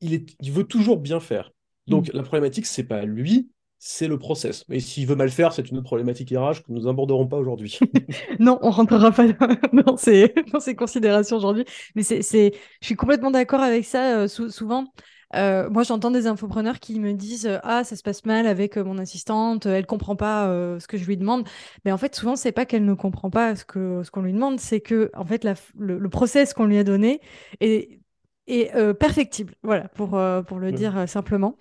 il 0.00 0.14
est, 0.14 0.36
il 0.40 0.52
veut 0.52 0.64
toujours 0.64 0.98
bien 0.98 1.20
faire. 1.20 1.50
Mm. 1.86 1.90
Donc 1.90 2.10
la 2.12 2.22
problématique, 2.22 2.66
c'est 2.66 2.84
pas 2.84 3.04
lui, 3.04 3.50
c'est 3.78 4.08
le 4.08 4.18
process. 4.18 4.64
Mais 4.68 4.80
s'il 4.80 5.06
veut 5.06 5.16
mal 5.16 5.30
faire, 5.30 5.52
c'est 5.52 5.68
une 5.70 5.78
autre 5.78 5.86
problématique 5.86 6.30
RH 6.30 6.62
que 6.62 6.72
nous 6.72 6.82
n'aborderons 6.84 7.26
pas 7.26 7.36
aujourd'hui. 7.36 7.78
Non, 8.38 8.58
on 8.62 8.70
rentrera 8.70 9.10
pas 9.10 9.26
dans 9.72 9.96
ces, 9.96 10.32
dans 10.52 10.60
ces 10.60 10.74
considérations 10.76 11.36
aujourd'hui. 11.36 11.64
Mais 11.94 12.02
c'est, 12.02 12.22
c'est, 12.22 12.52
je 12.80 12.86
suis 12.86 12.96
complètement 12.96 13.30
d'accord 13.30 13.60
avec 13.60 13.84
ça. 13.84 14.20
euh, 14.20 14.28
sou- 14.28 14.50
souvent, 14.50 14.92
euh, 15.34 15.68
moi, 15.70 15.82
j'entends 15.82 16.10
des 16.10 16.26
infopreneurs 16.26 16.78
qui 16.78 17.00
me 17.00 17.12
disent 17.12 17.46
euh, 17.46 17.58
Ah, 17.62 17.84
ça 17.84 17.96
se 17.96 18.02
passe 18.02 18.24
mal 18.24 18.46
avec 18.46 18.76
euh, 18.78 18.84
mon 18.84 18.98
assistante, 18.98 19.66
elle 19.66 19.86
comprend 19.86 20.16
pas 20.16 20.48
euh, 20.48 20.78
ce 20.78 20.86
que 20.86 20.96
je 20.96 21.04
lui 21.04 21.16
demande. 21.16 21.46
Mais 21.84 21.92
en 21.92 21.98
fait, 21.98 22.14
souvent, 22.14 22.36
c'est 22.36 22.52
pas 22.52 22.64
qu'elle 22.66 22.84
ne 22.84 22.94
comprend 22.94 23.30
pas 23.30 23.56
ce 23.56 23.64
que, 23.64 24.02
ce 24.04 24.10
qu'on 24.10 24.22
lui 24.22 24.32
demande, 24.32 24.60
c'est 24.60 24.80
que 24.80 25.10
en 25.14 25.24
fait, 25.24 25.42
la 25.44 25.54
le, 25.76 25.98
le 25.98 26.08
process 26.08 26.54
qu'on 26.54 26.66
lui 26.66 26.78
a 26.78 26.84
donné 26.84 27.20
est, 27.60 28.00
est 28.46 28.74
euh, 28.76 28.94
perfectible. 28.94 29.54
Voilà, 29.62 29.88
pour, 29.88 30.18
pour 30.46 30.58
le 30.58 30.70
Mm. 30.70 30.76
dire 30.76 31.08
simplement. 31.08 31.56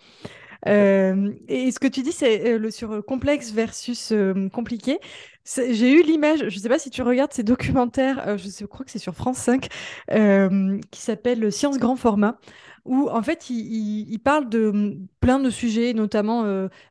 Euh, 0.67 1.31
et 1.47 1.71
ce 1.71 1.79
que 1.79 1.87
tu 1.87 2.01
dis, 2.01 2.11
c'est 2.11 2.53
euh, 2.55 2.57
le 2.57 2.71
sur 2.71 2.91
euh, 2.91 3.01
complexe 3.01 3.51
versus 3.51 4.13
compliqué. 4.53 4.99
J'ai 5.45 5.91
eu 5.93 6.01
l'image, 6.03 6.39
je 6.49 6.55
ne 6.55 6.59
sais 6.61 6.69
pas 6.69 6.79
si 6.79 6.89
tu 6.89 7.03
regardes 7.03 7.31
ces 7.33 7.43
documentaires, 7.43 8.37
je 8.37 8.65
crois 8.65 8.83
que 8.83 8.91
c'est 8.91 8.97
sur 8.99 9.13
France 9.13 9.37
5, 9.37 9.67
euh, 10.11 10.79
qui 10.89 11.01
s'appelle 11.01 11.51
Science 11.51 11.77
Grand 11.77 11.95
Format, 11.95 12.39
où 12.83 13.09
en 13.09 13.21
fait, 13.21 13.49
il, 13.51 13.59
il- 13.59 14.11
il 14.11 14.19
parle 14.19 14.49
de 14.49 14.71
mm, 14.71 15.07
plein 15.19 15.39
de 15.39 15.49
sujets, 15.51 15.93
notamment, 15.93 16.45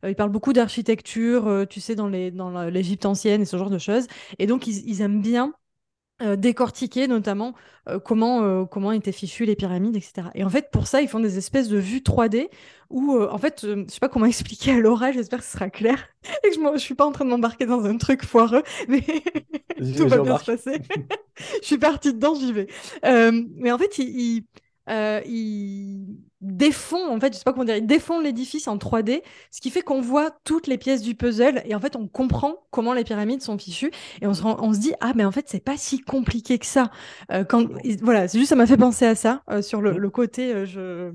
il 0.06 0.14
parle 0.14 0.30
beaucoup 0.30 0.52
d'architecture, 0.52 1.66
tu 1.68 1.80
sais, 1.80 1.94
dans 1.96 2.08
l'Égypte 2.08 3.06
ancienne 3.06 3.42
et 3.42 3.44
ce 3.44 3.56
genre 3.56 3.70
de 3.70 3.78
choses. 3.78 4.06
Et 4.38 4.46
donc, 4.46 4.66
ils 4.68 5.00
aiment 5.02 5.20
bien 5.20 5.52
euh, 6.24 6.36
décortiquer 6.36 7.06
notamment 7.06 7.54
euh, 7.88 7.98
comment, 7.98 8.42
euh, 8.42 8.64
comment 8.64 8.92
étaient 8.92 9.12
fichues 9.12 9.44
les 9.44 9.56
pyramides, 9.56 9.96
etc. 9.96 10.28
Et 10.34 10.42
en 10.42 10.48
fait, 10.48 10.70
pour 10.70 10.86
ça, 10.86 11.02
ils 11.02 11.08
font 11.08 11.20
des 11.20 11.36
espèces 11.36 11.68
de 11.68 11.76
vues 11.76 11.98
3D 11.98 12.48
où, 12.88 13.20
en 13.20 13.36
fait, 13.38 13.60
je 13.62 13.84
sais 13.88 14.00
pas 14.00 14.08
comment 14.08 14.24
expliquer 14.26 14.72
à 14.72 14.78
Laura, 14.80 15.12
j'espère 15.12 15.40
que 15.40 15.44
ce 15.44 15.52
sera 15.52 15.68
clair 15.68 16.08
et 16.42 16.48
que 16.48 16.54
je 16.54 16.60
ne 16.60 16.78
suis 16.78 16.94
pas 16.94 17.04
en 17.04 17.12
train 17.12 17.24
de 17.24 17.30
m'embarquer 17.30 17.66
dans 17.66 17.84
un 17.84 17.98
truc 17.98 18.24
foireux, 18.24 18.62
mais 18.88 19.02
tout 19.96 20.08
va 20.08 20.18
bien 20.18 20.38
se 20.38 20.44
passer. 20.44 20.80
je 21.60 21.66
suis 21.66 21.78
partie 21.78 22.14
dedans, 22.14 22.34
j'y 22.34 22.52
vais. 22.52 22.68
mais 23.02 23.70
en 23.70 23.78
fait, 23.78 23.98
ils, 23.98 24.44
ils 24.88 26.06
défont, 26.44 27.08
en 27.08 27.18
fait, 27.18 27.32
je 27.32 27.38
sais 27.38 27.44
pas 27.44 27.52
comment 27.52 27.64
dire, 27.64 27.76
ils 27.76 28.22
l'édifice 28.22 28.68
en 28.68 28.76
3D, 28.76 29.22
ce 29.50 29.60
qui 29.60 29.70
fait 29.70 29.82
qu'on 29.82 30.00
voit 30.00 30.30
toutes 30.44 30.66
les 30.66 30.78
pièces 30.78 31.02
du 31.02 31.14
puzzle 31.14 31.62
et 31.64 31.74
en 31.74 31.80
fait, 31.80 31.96
on 31.96 32.06
comprend 32.06 32.56
comment 32.70 32.92
les 32.92 33.04
pyramides 33.04 33.42
sont 33.42 33.58
fichues 33.58 33.90
et 34.20 34.26
on 34.26 34.34
se, 34.34 34.42
on 34.44 34.72
se 34.72 34.78
dit, 34.78 34.92
ah, 35.00 35.12
mais 35.14 35.24
en 35.24 35.32
fait, 35.32 35.46
c'est 35.48 35.64
pas 35.64 35.76
si 35.76 36.00
compliqué 36.00 36.58
que 36.58 36.66
ça. 36.66 36.90
Euh, 37.32 37.44
quand, 37.44 37.66
voilà, 38.02 38.28
c'est 38.28 38.38
juste, 38.38 38.50
ça 38.50 38.56
m'a 38.56 38.66
fait 38.66 38.76
penser 38.76 39.06
à 39.06 39.14
ça, 39.14 39.42
euh, 39.50 39.62
sur 39.62 39.80
le, 39.80 39.96
le 39.96 40.10
côté, 40.10 40.52
euh, 40.52 40.66
je, 40.66 41.12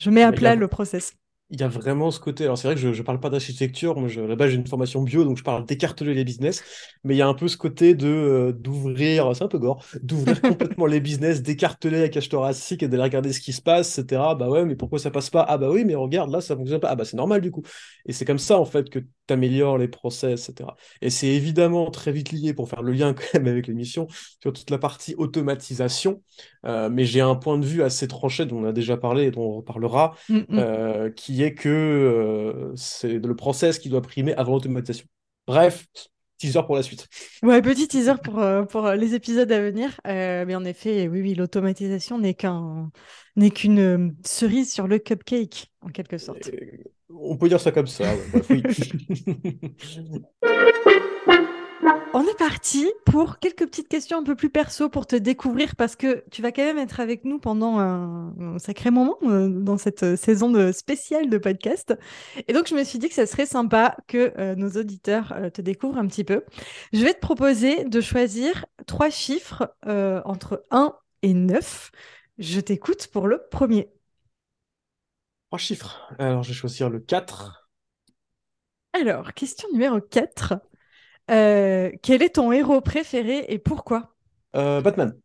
je 0.00 0.10
mets 0.10 0.22
à 0.22 0.32
plat 0.32 0.54
le 0.56 0.68
process 0.68 1.14
il 1.50 1.60
y 1.60 1.62
a 1.62 1.68
vraiment 1.68 2.10
ce 2.10 2.18
côté. 2.18 2.44
Alors, 2.44 2.58
c'est 2.58 2.66
vrai 2.66 2.74
que 2.74 2.80
je 2.80 2.88
ne 2.88 3.02
parle 3.02 3.20
pas 3.20 3.30
d'architecture. 3.30 3.96
Moi, 3.98 4.08
je, 4.08 4.20
là-bas, 4.20 4.48
j'ai 4.48 4.56
une 4.56 4.66
formation 4.66 5.02
bio, 5.02 5.24
donc 5.24 5.36
je 5.36 5.42
parle 5.42 5.66
d'écarteler 5.66 6.14
les 6.14 6.24
business. 6.24 6.62
Mais 7.04 7.14
il 7.14 7.18
y 7.18 7.22
a 7.22 7.28
un 7.28 7.34
peu 7.34 7.48
ce 7.48 7.56
côté 7.56 7.94
de 7.94 8.08
euh, 8.08 8.52
d'ouvrir, 8.52 9.36
c'est 9.36 9.44
un 9.44 9.48
peu 9.48 9.58
gore, 9.58 9.84
d'ouvrir 10.02 10.40
complètement 10.42 10.86
les 10.86 11.00
business, 11.00 11.42
d'écarteler 11.42 12.00
la 12.00 12.08
cage 12.08 12.28
thoracique 12.28 12.82
et 12.82 12.88
d'aller 12.88 13.02
regarder 13.02 13.32
ce 13.32 13.40
qui 13.40 13.52
se 13.52 13.60
passe, 13.62 13.98
etc. 13.98 14.34
Bah 14.34 14.48
ouais, 14.48 14.64
mais 14.64 14.74
pourquoi 14.74 14.98
ça 14.98 15.10
passe 15.10 15.30
pas? 15.30 15.44
Ah 15.46 15.58
bah 15.58 15.70
oui, 15.70 15.84
mais 15.84 15.94
regarde, 15.94 16.30
là, 16.30 16.40
ça 16.40 16.56
fonctionne 16.56 16.80
pas. 16.80 16.88
Ah 16.90 16.96
bah 16.96 17.04
c'est 17.04 17.16
normal 17.16 17.40
du 17.40 17.50
coup. 17.50 17.62
Et 18.06 18.12
c'est 18.12 18.24
comme 18.24 18.38
ça, 18.38 18.58
en 18.58 18.64
fait, 18.64 18.88
que 18.88 18.98
tu 18.98 19.06
améliores 19.28 19.78
les 19.78 19.88
process, 19.88 20.48
etc. 20.48 20.70
Et 21.02 21.10
c'est 21.10 21.28
évidemment 21.28 21.90
très 21.90 22.12
vite 22.12 22.32
lié 22.32 22.54
pour 22.54 22.68
faire 22.68 22.82
le 22.82 22.92
lien 22.92 23.14
quand 23.14 23.34
même 23.34 23.48
avec 23.48 23.66
l'émission 23.66 24.08
sur 24.40 24.52
toute 24.52 24.70
la 24.70 24.78
partie 24.78 25.14
automatisation. 25.16 26.22
Euh, 26.66 26.88
mais 26.90 27.04
j'ai 27.04 27.20
un 27.20 27.34
point 27.34 27.58
de 27.58 27.66
vue 27.66 27.82
assez 27.82 28.08
tranché 28.08 28.46
dont 28.46 28.58
on 28.58 28.64
a 28.64 28.72
déjà 28.72 28.96
parlé 28.96 29.24
et 29.24 29.30
dont 29.30 29.42
on 29.42 29.56
reparlera, 29.56 30.16
mm, 30.28 30.36
mm. 30.36 30.44
Euh, 30.58 31.10
qui 31.10 31.33
est 31.42 31.54
que 31.54 31.68
euh, 31.68 32.72
c'est 32.76 33.18
le 33.18 33.36
process 33.36 33.78
qui 33.78 33.88
doit 33.88 34.02
primer 34.02 34.34
avant 34.34 34.54
l'automatisation. 34.54 35.06
Bref, 35.46 35.86
teaser 36.38 36.62
pour 36.64 36.76
la 36.76 36.82
suite. 36.82 37.08
Ouais, 37.42 37.62
petit 37.62 37.88
teaser 37.88 38.14
pour, 38.22 38.42
pour 38.68 38.88
les 38.90 39.14
épisodes 39.14 39.50
à 39.50 39.60
venir. 39.60 39.98
mais 40.04 40.54
en 40.54 40.64
effet, 40.64 41.08
oui, 41.08 41.20
oui, 41.20 41.34
l'automatisation 41.34 42.18
n'est 42.18 42.34
qu'un 42.34 42.90
n'est 43.36 43.50
qu'une 43.50 44.14
cerise 44.24 44.72
sur 44.72 44.86
le 44.86 44.98
cupcake, 44.98 45.72
en 45.80 45.88
quelque 45.88 46.18
sorte. 46.18 46.50
on 47.10 47.36
peut 47.36 47.48
dire 47.48 47.60
ça 47.60 47.72
comme 47.72 47.86
ça. 47.86 48.04
oui. 48.50 48.62
On 52.16 52.22
est 52.28 52.38
parti 52.38 52.88
pour 53.04 53.40
quelques 53.40 53.66
petites 53.66 53.88
questions 53.88 54.18
un 54.18 54.22
peu 54.22 54.36
plus 54.36 54.48
perso 54.48 54.88
pour 54.88 55.04
te 55.04 55.16
découvrir 55.16 55.74
parce 55.74 55.96
que 55.96 56.22
tu 56.30 56.42
vas 56.42 56.52
quand 56.52 56.62
même 56.62 56.78
être 56.78 57.00
avec 57.00 57.24
nous 57.24 57.40
pendant 57.40 57.80
un, 57.80 58.56
sacré 58.60 58.92
moment 58.92 59.18
euh, 59.24 59.48
dans 59.48 59.78
cette 59.78 60.04
euh, 60.04 60.16
saison 60.16 60.48
de 60.48 60.70
spéciale 60.70 61.28
de 61.28 61.38
podcast. 61.38 61.98
Et 62.46 62.52
donc, 62.52 62.68
je 62.68 62.76
me 62.76 62.84
suis 62.84 63.00
dit 63.00 63.08
que 63.08 63.16
ça 63.16 63.26
serait 63.26 63.46
sympa 63.46 63.96
que 64.06 64.32
euh, 64.38 64.54
nos 64.54 64.70
auditeurs 64.80 65.34
te 65.52 65.60
découvrent 65.60 65.98
un 65.98 66.06
petit 66.06 66.22
peu. 66.22 66.44
Je 66.92 67.02
vais 67.02 67.14
te 67.14 67.18
proposer 67.18 67.82
de 67.82 68.00
choisir 68.00 68.64
trois 68.86 69.10
chiffres 69.10 69.74
entre 69.84 70.62
1 70.70 70.94
et 71.22 71.34
9. 71.34 71.90
Je 72.38 72.60
t'écoute 72.60 73.08
pour 73.08 73.26
le 73.26 73.42
premier. 73.50 73.90
Trois 75.50 75.58
chiffres. 75.58 76.14
Alors, 76.20 76.44
je 76.44 76.50
vais 76.50 76.54
choisir 76.54 76.90
le 76.90 77.00
4. 77.00 77.68
Alors, 78.92 79.34
question 79.34 79.68
numéro 79.72 80.00
4. 80.00 80.60
Euh, 81.30 81.90
quel 82.02 82.22
est 82.22 82.34
ton 82.36 82.52
héros 82.52 82.80
préféré 82.80 83.46
et 83.48 83.58
pourquoi? 83.58 84.14
Euh, 84.56 84.80
Batman. 84.80 85.18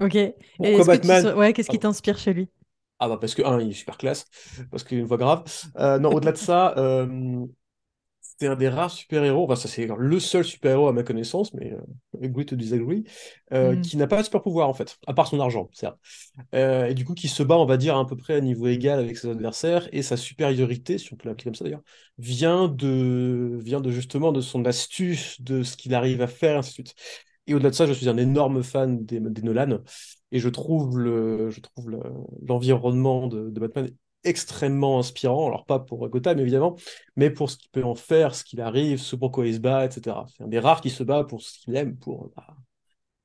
Ok. 0.00 0.16
Pourquoi 0.56 0.84
Batman? 0.84 1.34
Ouais, 1.36 1.52
qu'est-ce 1.52 1.70
qui 1.70 1.78
t'inspire 1.78 2.18
chez 2.18 2.32
lui? 2.32 2.48
Ah 2.98 3.08
bah 3.08 3.18
parce 3.20 3.34
que 3.34 3.42
un, 3.42 3.60
il 3.60 3.70
est 3.70 3.72
super 3.72 3.98
classe, 3.98 4.26
parce 4.70 4.84
qu'il 4.84 4.98
a 4.98 5.00
une 5.00 5.06
voix 5.06 5.16
grave. 5.16 5.42
Euh, 5.76 5.98
non, 5.98 6.12
au-delà 6.12 6.30
de 6.32 6.36
ça, 6.36 6.74
c'est 8.38 8.46
un 8.46 8.56
des 8.56 8.68
rares 8.68 8.90
super-héros, 8.90 9.44
enfin 9.44 9.56
ça 9.56 9.68
c'est 9.68 9.86
le 9.96 10.20
seul 10.20 10.44
super-héros 10.44 10.88
à 10.88 10.92
ma 10.92 11.02
connaissance, 11.02 11.54
mais 11.54 11.72
euh, 11.72 12.24
agree 12.24 12.46
to 12.46 12.56
disagree, 12.56 13.04
euh, 13.52 13.76
mm. 13.76 13.80
qui 13.82 13.96
n'a 13.96 14.06
pas 14.06 14.18
de 14.18 14.24
super-pouvoir 14.24 14.68
en 14.68 14.74
fait, 14.74 14.98
à 15.06 15.14
part 15.14 15.28
son 15.28 15.40
argent, 15.40 15.68
certes. 15.72 15.98
Euh, 16.54 16.86
et 16.86 16.94
du 16.94 17.04
coup 17.04 17.14
qui 17.14 17.28
se 17.28 17.42
bat, 17.42 17.56
on 17.56 17.66
va 17.66 17.76
dire, 17.76 17.96
à 17.96 18.06
peu 18.06 18.16
près 18.16 18.34
à 18.34 18.40
niveau 18.40 18.66
égal 18.66 18.98
avec 18.98 19.16
ses 19.16 19.28
adversaires, 19.28 19.88
et 19.92 20.02
sa 20.02 20.16
supériorité, 20.16 20.98
si 20.98 21.12
on 21.12 21.16
peut 21.16 21.28
l'appeler 21.28 21.44
comme 21.44 21.54
ça 21.54 21.64
d'ailleurs, 21.64 21.82
vient 22.18 22.68
de, 22.68 23.58
vient 23.62 23.80
de 23.80 23.90
justement 23.90 24.32
de 24.32 24.40
son 24.40 24.64
astuce, 24.64 25.40
de 25.40 25.62
ce 25.62 25.76
qu'il 25.76 25.94
arrive 25.94 26.22
à 26.22 26.26
faire, 26.26 26.58
ainsi 26.58 26.70
de 26.70 26.74
suite. 26.74 26.94
Et 27.46 27.54
au-delà 27.54 27.70
de 27.70 27.74
ça, 27.74 27.86
je 27.86 27.92
suis 27.92 28.08
un 28.08 28.16
énorme 28.16 28.62
fan 28.62 29.04
des, 29.04 29.20
des 29.20 29.42
Nolan, 29.42 29.78
et 30.32 30.38
je 30.38 30.48
trouve 30.48 30.98
le, 30.98 31.50
je 31.50 31.60
trouve 31.60 31.90
l'environnement 32.42 33.26
de, 33.28 33.50
de 33.50 33.60
Batman 33.60 33.90
extrêmement 34.24 34.98
inspirant, 34.98 35.48
alors 35.48 35.64
pas 35.66 35.78
pour 35.78 36.08
Gotham 36.08 36.38
évidemment, 36.38 36.76
mais 37.16 37.30
pour 37.30 37.50
ce 37.50 37.56
qu'il 37.56 37.70
peut 37.70 37.84
en 37.84 37.94
faire, 37.94 38.34
ce 38.34 38.44
qu'il 38.44 38.60
arrive, 38.60 38.98
ce 38.98 39.16
pourquoi 39.16 39.46
il 39.46 39.54
se 39.54 39.58
bat, 39.58 39.84
etc. 39.84 40.16
C'est 40.36 40.44
un 40.44 40.48
des 40.48 40.58
rares 40.58 40.80
qui 40.80 40.90
se 40.90 41.02
bat 41.02 41.24
pour 41.24 41.42
ce 41.42 41.58
qu'il 41.58 41.76
aime, 41.76 41.96
pour 41.96 42.30
bah, 42.36 42.46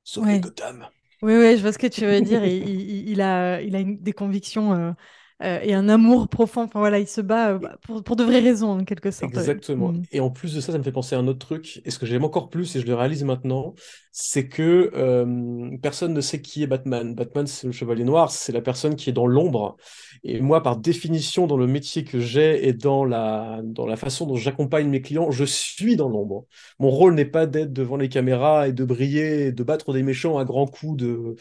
sauver 0.04 0.40
Gotham. 0.40 0.88
Oui, 1.22 1.34
oui, 1.34 1.56
je 1.56 1.62
vois 1.62 1.72
ce 1.72 1.78
que 1.78 1.86
tu 1.88 2.06
veux 2.06 2.20
dire. 2.20 2.44
il, 2.44 3.20
a, 3.20 3.60
il 3.60 3.74
a 3.74 3.82
des 3.82 4.12
convictions 4.12 4.72
euh, 4.72 4.92
euh, 5.40 5.60
et 5.62 5.72
un 5.72 5.88
amour 5.88 6.28
profond. 6.28 6.62
Enfin 6.62 6.80
voilà, 6.80 6.98
il 6.98 7.06
se 7.06 7.20
bat 7.20 7.50
euh, 7.50 7.58
pour, 7.82 8.02
pour, 8.02 8.16
de 8.16 8.24
vraies 8.24 8.40
raisons 8.40 8.70
en 8.70 8.84
quelque 8.84 9.12
sorte. 9.12 9.32
Exactement. 9.32 9.92
Mm. 9.92 10.02
Et 10.10 10.20
en 10.20 10.30
plus 10.30 10.54
de 10.54 10.60
ça, 10.60 10.72
ça 10.72 10.78
me 10.78 10.82
fait 10.82 10.92
penser 10.92 11.14
à 11.14 11.18
un 11.18 11.28
autre 11.28 11.38
truc. 11.38 11.80
Et 11.84 11.90
ce 11.90 11.98
que 11.98 12.06
j'aime 12.06 12.24
encore 12.24 12.50
plus, 12.50 12.74
et 12.74 12.80
je 12.80 12.86
le 12.86 12.94
réalise 12.94 13.22
maintenant, 13.22 13.74
c'est 14.10 14.48
que 14.48 14.90
euh, 14.94 15.76
personne 15.80 16.12
ne 16.12 16.20
sait 16.20 16.42
qui 16.42 16.64
est 16.64 16.66
Batman. 16.66 17.14
Batman, 17.14 17.46
c'est 17.46 17.68
le 17.68 17.72
chevalier 17.72 18.02
noir, 18.02 18.32
c'est 18.32 18.52
la 18.52 18.62
personne 18.62 18.96
qui 18.96 19.10
est 19.10 19.12
dans 19.12 19.28
l'ombre. 19.28 19.76
Et 20.24 20.40
moi, 20.40 20.60
par 20.60 20.76
définition, 20.76 21.46
dans 21.46 21.56
le 21.56 21.68
métier 21.68 22.02
que 22.02 22.18
j'ai 22.18 22.66
et 22.66 22.72
dans 22.72 23.04
la, 23.04 23.60
dans 23.62 23.86
la 23.86 23.94
façon 23.94 24.26
dont 24.26 24.34
j'accompagne 24.34 24.88
mes 24.88 25.02
clients, 25.02 25.30
je 25.30 25.44
suis 25.44 25.94
dans 25.94 26.08
l'ombre. 26.08 26.46
Mon 26.80 26.90
rôle 26.90 27.14
n'est 27.14 27.24
pas 27.24 27.46
d'être 27.46 27.72
devant 27.72 27.96
les 27.96 28.08
caméras 28.08 28.66
et 28.66 28.72
de 28.72 28.84
briller, 28.84 29.46
et 29.46 29.52
de 29.52 29.62
battre 29.62 29.92
des 29.92 30.02
méchants 30.02 30.36
à 30.36 30.44
grands 30.44 30.66
coups 30.66 30.96
de 30.96 31.36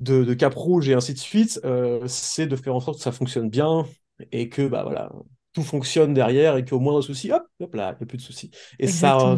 de, 0.00 0.34
Cap 0.34 0.54
Rouge 0.54 0.88
et 0.88 0.94
ainsi 0.94 1.14
de 1.14 1.18
suite, 1.18 1.60
euh, 1.64 2.00
c'est 2.06 2.46
de 2.46 2.56
faire 2.56 2.74
en 2.74 2.80
sorte 2.80 2.98
que 2.98 3.02
ça 3.02 3.12
fonctionne 3.12 3.48
bien 3.48 3.86
et 4.32 4.48
que 4.48 4.66
bah 4.66 4.82
voilà 4.82 5.10
tout 5.52 5.62
fonctionne 5.62 6.14
derrière 6.14 6.56
et 6.56 6.64
qu'au 6.64 6.78
moindre 6.78 7.02
souci, 7.02 7.32
hop, 7.32 7.44
hop 7.60 7.74
là, 7.74 7.92
il 7.92 7.98
n'y 7.98 8.04
a 8.04 8.06
plus 8.06 8.18
de 8.18 8.22
soucis. 8.22 8.50
Et 8.78 8.86
ça, 8.86 9.36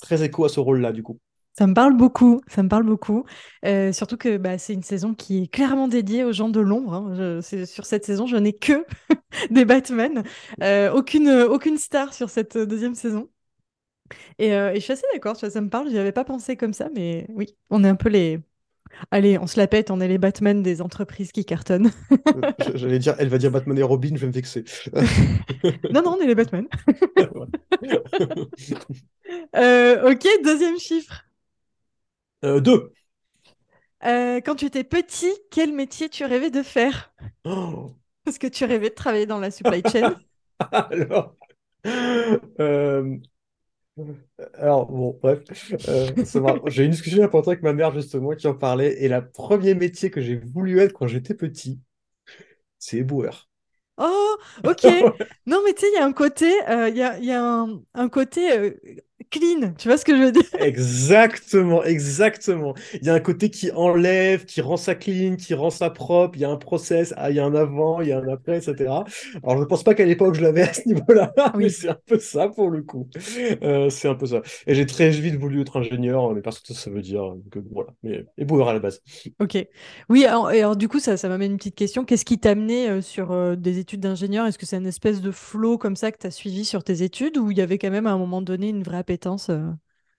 très 0.00 0.22
écho 0.24 0.44
à 0.44 0.48
ce 0.48 0.60
rôle-là, 0.60 0.92
du 0.92 1.02
coup. 1.02 1.18
Ça 1.56 1.66
me 1.66 1.74
parle 1.74 1.96
beaucoup, 1.96 2.40
ça 2.48 2.62
me 2.62 2.68
parle 2.68 2.84
beaucoup. 2.84 3.24
Euh, 3.66 3.92
surtout 3.92 4.16
que 4.16 4.38
bah, 4.38 4.56
c'est 4.56 4.72
une 4.72 4.82
saison 4.82 5.14
qui 5.14 5.42
est 5.42 5.46
clairement 5.48 5.86
dédiée 5.86 6.24
aux 6.24 6.32
gens 6.32 6.48
de 6.48 6.60
l'ombre. 6.60 6.94
Hein. 6.94 7.40
Sur 7.42 7.84
cette 7.84 8.04
saison, 8.06 8.26
je 8.26 8.36
n'ai 8.36 8.54
que 8.54 8.84
des 9.50 9.64
Batman. 9.64 10.24
Euh, 10.62 10.90
aucune, 10.92 11.28
aucune 11.28 11.76
star 11.76 12.14
sur 12.14 12.30
cette 12.30 12.56
deuxième 12.56 12.94
saison. 12.94 13.28
Et, 14.38 14.48
et 14.48 14.74
je 14.74 14.80
suis 14.80 14.92
assez 14.92 15.06
d'accord, 15.12 15.36
ça 15.36 15.60
me 15.60 15.68
parle. 15.68 15.88
Je 15.88 15.92
n'y 15.92 15.98
avais 15.98 16.12
pas 16.12 16.24
pensé 16.24 16.56
comme 16.56 16.72
ça, 16.72 16.88
mais 16.94 17.26
oui, 17.30 17.54
on 17.70 17.84
est 17.84 17.88
un 17.88 17.96
peu 17.96 18.08
les, 18.08 18.40
Allez, 19.10 19.38
on 19.38 19.46
se 19.46 19.58
la 19.58 19.66
pète, 19.66 19.90
on 19.90 20.00
est 20.00 20.08
les 20.08 20.18
Batman 20.18 20.62
des 20.62 20.80
entreprises 20.80 21.32
qui 21.32 21.44
cartonnent. 21.44 21.90
Euh, 22.32 22.52
j'allais 22.74 22.98
dire, 22.98 23.14
elle 23.18 23.28
va 23.28 23.38
dire 23.38 23.50
Batman 23.50 23.76
et 23.78 23.82
Robin, 23.82 24.10
je 24.14 24.20
vais 24.20 24.26
me 24.26 24.32
vexer. 24.32 24.64
non, 25.92 26.02
non, 26.02 26.16
on 26.16 26.20
est 26.20 26.26
les 26.26 26.34
Batman. 26.34 26.66
Euh, 29.56 30.10
ok, 30.10 30.26
deuxième 30.44 30.78
chiffre. 30.78 31.24
Euh, 32.44 32.60
deux. 32.60 32.92
quand 34.02 34.54
tu 34.56 34.66
étais 34.66 34.84
petit, 34.84 35.32
quel 35.50 35.72
métier 35.72 36.08
tu 36.08 36.24
rêvais 36.24 36.50
de 36.50 36.62
faire? 36.62 37.12
Oh. 37.44 37.90
Est-ce 38.26 38.38
que 38.38 38.46
tu 38.46 38.64
rêvais 38.64 38.90
de 38.90 38.94
travailler 38.94 39.26
dans 39.26 39.40
la 39.40 39.50
supply 39.50 39.82
chain 39.90 40.14
Alors, 40.58 41.34
alors, 44.54 44.86
bon, 44.86 45.18
bref, 45.22 45.40
euh, 45.88 46.10
j'ai 46.66 46.82
eu 46.82 46.86
une 46.86 46.90
discussion 46.92 47.22
importante 47.22 47.48
avec 47.52 47.62
ma 47.62 47.72
mère 47.72 47.92
justement 47.92 48.34
qui 48.34 48.46
en 48.46 48.54
parlait. 48.54 49.02
Et 49.02 49.08
le 49.08 49.28
premier 49.30 49.74
métier 49.74 50.10
que 50.10 50.20
j'ai 50.20 50.36
voulu 50.36 50.80
être 50.80 50.92
quand 50.94 51.06
j'étais 51.06 51.34
petit, 51.34 51.80
c'est 52.78 52.98
éboueur. 52.98 53.48
Oh, 53.98 54.36
ok. 54.64 54.84
non, 55.46 55.62
mais 55.64 55.74
tu 55.74 55.82
sais, 55.82 55.88
il 55.92 55.94
y 55.94 55.98
a 55.98 56.04
un 56.06 56.12
côté, 56.12 56.50
euh, 56.68 56.88
il 56.88 56.96
y, 56.96 57.02
a, 57.02 57.18
y 57.18 57.30
a 57.30 57.42
un, 57.44 57.82
un 57.94 58.08
côté 58.08 58.50
euh, 58.58 58.70
clean. 59.30 59.74
Tu 59.78 59.88
vois 59.88 59.96
ce 59.96 60.04
que 60.04 60.16
je 60.16 60.22
veux 60.22 60.32
dire? 60.32 60.42
Exactement, 60.58 61.84
exactement. 61.84 62.74
Il 62.94 63.06
y 63.06 63.10
a 63.10 63.14
un 63.14 63.20
côté 63.20 63.50
qui 63.50 63.70
enlève, 63.72 64.44
qui 64.44 64.60
rend 64.60 64.76
ça 64.76 64.94
clean, 64.94 65.36
qui 65.36 65.54
rend 65.54 65.70
ça 65.70 65.90
propre. 65.90 66.36
Il 66.36 66.42
y 66.42 66.44
a 66.44 66.50
un 66.50 66.56
process, 66.56 67.14
ah, 67.16 67.30
il 67.30 67.36
y 67.36 67.40
a 67.40 67.44
un 67.44 67.54
avant, 67.54 68.00
il 68.00 68.08
y 68.08 68.12
a 68.12 68.18
un 68.18 68.28
après, 68.28 68.58
etc. 68.58 68.74
Alors, 69.42 69.56
je 69.56 69.60
ne 69.60 69.64
pense 69.64 69.82
pas 69.82 69.94
qu'à 69.94 70.04
l'époque, 70.04 70.34
je 70.34 70.42
l'avais 70.42 70.62
à 70.62 70.72
ce 70.72 70.86
niveau-là, 70.86 71.32
mais 71.56 71.68
c'est 71.68 71.88
un 71.88 71.98
peu 72.06 72.18
ça 72.18 72.48
pour 72.48 72.70
le 72.70 72.82
coup. 72.82 73.08
Euh, 73.62 73.90
c'est 73.90 74.08
un 74.08 74.14
peu 74.14 74.26
ça. 74.26 74.42
Et 74.66 74.74
j'ai 74.74 74.86
très 74.86 75.10
vite 75.10 75.36
voulu 75.36 75.60
être 75.60 75.78
ingénieur, 75.78 76.32
mais 76.34 76.40
parce 76.40 76.60
que 76.60 76.74
ça 76.74 76.90
veut 76.90 77.02
dire 77.02 77.34
que 77.50 77.58
voilà. 77.72 77.90
Mais 78.02 78.26
éboueur 78.38 78.68
à 78.68 78.72
la 78.72 78.80
base. 78.80 79.02
Ok. 79.40 79.58
Oui, 80.08 80.24
alors, 80.24 80.50
et 80.52 80.60
alors 80.60 80.76
du 80.76 80.88
coup, 80.88 80.98
ça, 80.98 81.16
ça 81.16 81.28
m'amène 81.28 81.52
une 81.52 81.58
petite 81.58 81.74
question. 81.74 82.04
Qu'est-ce 82.04 82.24
qui 82.24 82.38
t'a 82.38 82.50
amené 82.50 82.88
euh, 82.88 83.00
sur 83.00 83.32
euh, 83.32 83.56
des 83.56 83.78
études 83.78 84.00
d'ingénieur? 84.00 84.46
Est-ce 84.46 84.58
que 84.58 84.66
c'est 84.66 84.76
une 84.76 84.86
espèce 84.86 85.20
de 85.20 85.30
flow 85.30 85.78
comme 85.78 85.96
ça 85.96 86.12
que 86.12 86.18
tu 86.18 86.26
as 86.26 86.30
suivi 86.30 86.64
sur 86.64 86.84
tes 86.84 87.02
études 87.02 87.38
ou 87.38 87.50
il 87.50 87.58
y 87.58 87.60
avait 87.60 87.78
quand 87.78 87.90
même 87.90 88.06
à 88.06 88.12
un 88.12 88.18
moment 88.18 88.42
donné 88.42 88.68
une 88.68 88.82
vraie 88.82 88.98
appétence 89.12 89.50
euh 89.50 89.70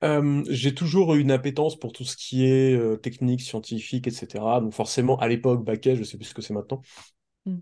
Euh, 0.04 0.44
j'ai 0.50 0.76
toujours 0.76 1.16
eu 1.16 1.22
une 1.22 1.32
appétence 1.32 1.80
pour 1.80 1.94
tout 1.94 2.04
ce 2.04 2.18
qui 2.18 2.46
est 2.46 2.76
euh, 2.76 2.98
technique, 2.98 3.42
scientifique, 3.42 4.06
etc. 4.06 4.44
Donc 4.62 4.74
forcément, 4.74 5.18
à 5.18 5.28
l'époque, 5.28 5.64
bac 5.64 5.82
je 5.82 6.04
sais 6.04 6.18
plus 6.18 6.26
ce 6.26 6.34
que 6.34 6.42
c'est 6.42 6.54
maintenant. 6.54 6.82
Mm. 7.46 7.58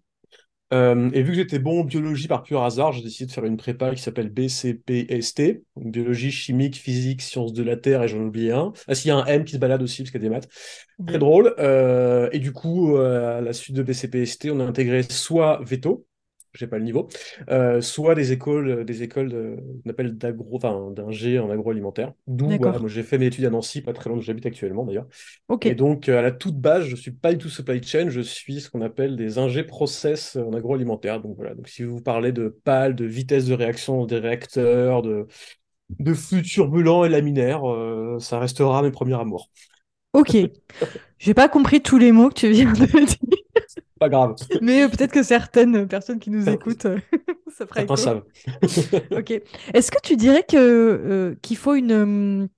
Euh, 0.73 1.09
et 1.13 1.21
vu 1.21 1.31
que 1.31 1.35
j'étais 1.35 1.59
bon 1.59 1.81
en 1.81 1.83
biologie 1.83 2.27
par 2.27 2.41
pur 2.41 2.63
hasard, 2.63 2.93
j'ai 2.93 3.03
décidé 3.03 3.27
de 3.27 3.31
faire 3.31 3.45
une 3.45 3.57
prépa 3.57 3.93
qui 3.93 4.01
s'appelle 4.01 4.29
BCPST, 4.29 5.63
biologie, 5.75 6.31
chimique, 6.31 6.77
physique, 6.77 7.21
sciences 7.21 7.53
de 7.53 7.61
la 7.61 7.77
Terre, 7.77 8.03
et 8.03 8.07
j'en 8.07 8.21
oublié 8.21 8.51
un. 8.51 8.73
Ah 8.87 8.95
si, 8.95 9.07
il 9.07 9.09
y 9.09 9.11
a 9.11 9.17
un 9.17 9.25
M 9.25 9.43
qui 9.43 9.53
se 9.53 9.57
balade 9.57 9.83
aussi, 9.83 10.01
parce 10.01 10.11
qu'il 10.11 10.21
y 10.21 10.25
a 10.25 10.29
des 10.29 10.33
maths. 10.33 10.49
Très 11.05 11.19
drôle. 11.19 11.53
et 12.31 12.39
du 12.39 12.53
coup, 12.53 12.95
à 12.97 13.41
la 13.41 13.53
suite 13.53 13.75
de 13.75 13.83
BCPST, 13.83 14.49
on 14.51 14.59
a 14.61 14.65
intégré 14.65 15.03
soit 15.03 15.61
Veto, 15.63 16.07
j'ai 16.53 16.67
pas 16.67 16.77
le 16.77 16.83
niveau, 16.83 17.07
euh, 17.49 17.81
soit 17.81 18.15
des 18.15 18.31
écoles, 18.31 18.85
des 18.85 19.03
écoles 19.03 19.29
de, 19.29 19.57
qu'on 19.83 19.89
appelle 19.89 20.17
d'agro, 20.17 20.55
enfin 20.55 20.91
d'ingé 20.91 21.39
en 21.39 21.49
agroalimentaire. 21.49 22.13
D'où 22.27 22.47
voilà, 22.47 22.79
moi 22.79 22.89
j'ai 22.89 23.03
fait 23.03 23.17
mes 23.17 23.27
études 23.27 23.45
à 23.45 23.49
Nancy, 23.49 23.81
pas 23.81 23.93
très 23.93 24.09
loin 24.09 24.17
de 24.17 24.21
où 24.21 24.25
j'habite 24.25 24.45
actuellement 24.45 24.85
d'ailleurs. 24.85 25.07
Et 25.63 25.75
donc 25.75 26.09
euh, 26.09 26.19
à 26.19 26.21
la 26.21 26.31
toute 26.31 26.57
base, 26.59 26.85
je 26.85 26.95
suis 26.95 27.11
pas 27.11 27.31
du 27.31 27.37
tout 27.37 27.49
supply 27.49 27.81
chain, 27.81 28.09
je 28.09 28.21
suis 28.21 28.61
ce 28.61 28.69
qu'on 28.69 28.81
appelle 28.81 29.15
des 29.15 29.37
ingé 29.37 29.63
process 29.63 30.35
en 30.35 30.53
agroalimentaire. 30.53 31.21
Donc 31.21 31.35
voilà, 31.35 31.55
donc 31.55 31.67
si 31.67 31.83
vous 31.83 32.01
parlez 32.01 32.31
de 32.31 32.49
pales, 32.49 32.95
de 32.95 33.05
vitesse 33.05 33.45
de 33.45 33.53
réaction 33.53 34.05
des 34.05 34.19
réacteurs, 34.19 35.01
de 35.01 35.27
de 35.99 36.13
flux 36.13 36.41
turbulents 36.41 37.03
et 37.05 37.09
laminaires, 37.09 37.69
euh, 37.69 38.17
ça 38.19 38.39
restera 38.39 38.81
mes 38.81 38.91
premiers 38.91 39.19
amours. 39.19 39.49
Ok. 40.13 40.37
J'ai 41.19 41.33
pas 41.33 41.49
compris 41.49 41.81
tous 41.81 41.97
les 41.97 42.11
mots 42.11 42.29
que 42.29 42.35
tu 42.35 42.49
viens 42.49 42.71
de 42.71 42.85
dire 42.85 43.05
pas 44.01 44.09
grave. 44.09 44.35
Mais 44.61 44.89
peut-être 44.89 45.11
que 45.11 45.21
certaines 45.21 45.87
personnes 45.87 46.19
qui 46.19 46.31
nous 46.31 46.49
écoutent, 46.49 46.87
ça 47.55 47.67
ferait 47.67 47.85
Certains 47.87 47.95
savent. 47.95 48.23
ok. 49.11 49.41
Est-ce 49.73 49.91
que 49.91 50.01
tu 50.01 50.17
dirais 50.17 50.43
que 50.43 50.57
euh, 50.57 51.35
qu'il 51.43 51.55
faut 51.55 51.75
une 51.75 52.49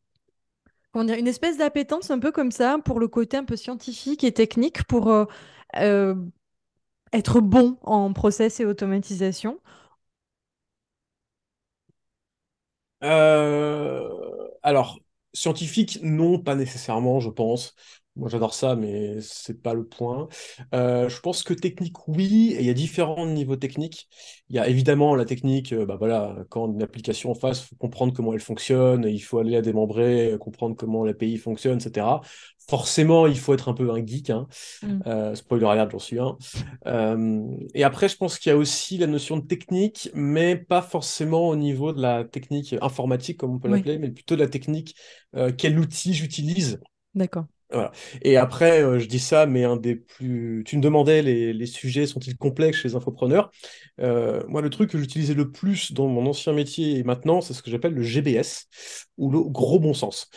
comment 0.94 1.04
dire, 1.06 1.18
une 1.18 1.28
espèce 1.28 1.58
d'appétence 1.58 2.12
un 2.12 2.20
peu 2.20 2.32
comme 2.32 2.52
ça 2.52 2.78
pour 2.86 3.00
le 3.00 3.10
côté 3.10 3.36
un 3.36 3.44
peu 3.44 3.58
scientifique 3.58 4.24
et 4.24 4.32
technique 4.32 4.84
pour 4.86 5.10
euh, 5.10 5.26
euh, 5.78 6.16
être 7.14 7.42
bon 7.42 7.78
en 7.84 8.14
process 8.14 8.60
et 8.62 8.66
automatisation? 8.66 9.60
Alors, 14.64 15.00
scientifique, 15.34 16.00
non, 16.02 16.40
pas 16.40 16.56
nécessairement, 16.56 17.20
je 17.20 17.30
pense. 17.30 17.76
Moi, 18.16 18.30
j'adore 18.30 18.54
ça, 18.54 18.76
mais 18.76 19.20
c'est 19.22 19.60
pas 19.60 19.74
le 19.74 19.84
point. 19.86 20.28
Euh, 20.76 21.10
je 21.10 21.20
pense 21.20 21.42
que 21.42 21.54
technique, 21.56 22.08
oui, 22.08 22.54
et 22.56 22.60
il 22.60 22.66
y 22.66 22.70
a 22.70 22.76
différents 22.76 23.26
niveaux 23.26 23.56
techniques. 23.56 24.08
Il 24.50 24.56
y 24.56 24.60
a 24.60 24.68
évidemment 24.68 25.16
la 25.16 25.26
technique, 25.26 25.74
euh, 25.74 25.88
bah 25.88 25.96
voilà, 25.98 26.36
quand 26.50 26.72
une 26.72 26.84
application 26.84 27.32
en 27.32 27.34
face, 27.34 27.64
il 27.64 27.68
faut 27.70 27.76
comprendre 27.76 28.14
comment 28.14 28.32
elle 28.34 28.40
fonctionne, 28.40 29.06
il 29.06 29.20
faut 29.20 29.40
aller 29.40 29.54
la 29.54 29.62
démembrer, 29.62 30.38
comprendre 30.40 30.76
comment 30.76 31.04
l'API 31.04 31.38
fonctionne, 31.38 31.80
etc. 31.80 32.06
Forcément, 32.68 33.26
il 33.26 33.38
faut 33.40 33.56
être 33.56 33.68
un 33.68 33.74
peu 33.74 33.90
un 33.90 34.06
geek. 34.06 34.30
Hein. 34.30 34.48
Mm. 34.84 35.00
Euh, 35.08 35.34
spoiler 35.34 35.66
alert, 35.66 35.90
j'en 35.90 35.98
suis 35.98 36.20
un. 36.20 36.38
et 37.74 37.84
après, 37.84 38.10
je 38.10 38.18
pense 38.18 38.38
qu'il 38.38 38.52
y 38.52 38.54
a 38.54 38.58
aussi 38.58 39.00
la 39.00 39.08
notion 39.08 39.38
de 39.38 39.48
technique, 39.48 40.12
mais 40.14 40.56
pas 40.56 40.84
forcément 40.84 41.50
au 41.50 41.56
niveau 41.56 41.94
de 41.94 42.02
la 42.02 42.26
technique 42.26 42.76
informatique, 42.80 43.40
comme 43.40 43.56
on 43.56 43.60
peut 43.60 43.70
l'appeler, 43.70 43.98
mais 43.98 44.12
plutôt 44.12 44.36
de 44.36 44.42
la 44.42 44.50
technique, 44.50 44.96
quel 45.58 45.80
outil 45.80 46.14
j'utilise. 46.14 46.80
D'accord. 47.16 47.46
Et 48.22 48.38
après, 48.38 48.84
euh, 48.84 49.00
je 49.00 49.08
dis 49.08 49.20
ça, 49.20 49.46
mais 49.46 49.64
un 49.64 49.78
des 49.78 49.96
plus. 49.96 50.64
Tu 50.66 50.78
me 50.78 50.82
demandais 50.82 51.22
les, 51.22 51.66
sujets 51.66 52.06
sont-ils 52.06 52.38
complexes 52.38 52.78
chez 52.80 52.90
les 52.90 52.96
infopreneurs? 52.96 53.52
Euh, 54.00 54.44
Moi, 54.48 54.62
le 54.62 54.70
truc 54.70 54.92
que 54.92 54.98
j'utilisais 54.98 55.34
le 55.34 55.52
plus 55.52 55.94
dans 55.94 56.08
mon 56.08 56.26
ancien 56.26 56.54
métier 56.54 56.98
et 56.98 57.04
maintenant, 57.04 57.42
c'est 57.42 57.54
ce 57.54 57.64
que 57.64 57.72
j'appelle 57.72 57.94
le 57.94 58.04
GBS 58.04 58.68
ou 59.18 59.32
le 59.32 59.42
gros 59.42 59.80
bon 59.80 59.94
sens, 59.94 60.30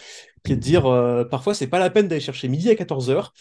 qui 0.45 0.52
est 0.52 0.56
de 0.56 0.61
dire 0.61 0.87
euh, 0.87 1.25
parfois 1.25 1.54
c'est 1.54 1.66
pas 1.66 1.78
la 1.78 1.90
peine 1.90 2.09
d'aller 2.09 2.21
chercher 2.21 2.49
midi 2.49 2.71
à 2.71 2.75
14h. 2.75 3.33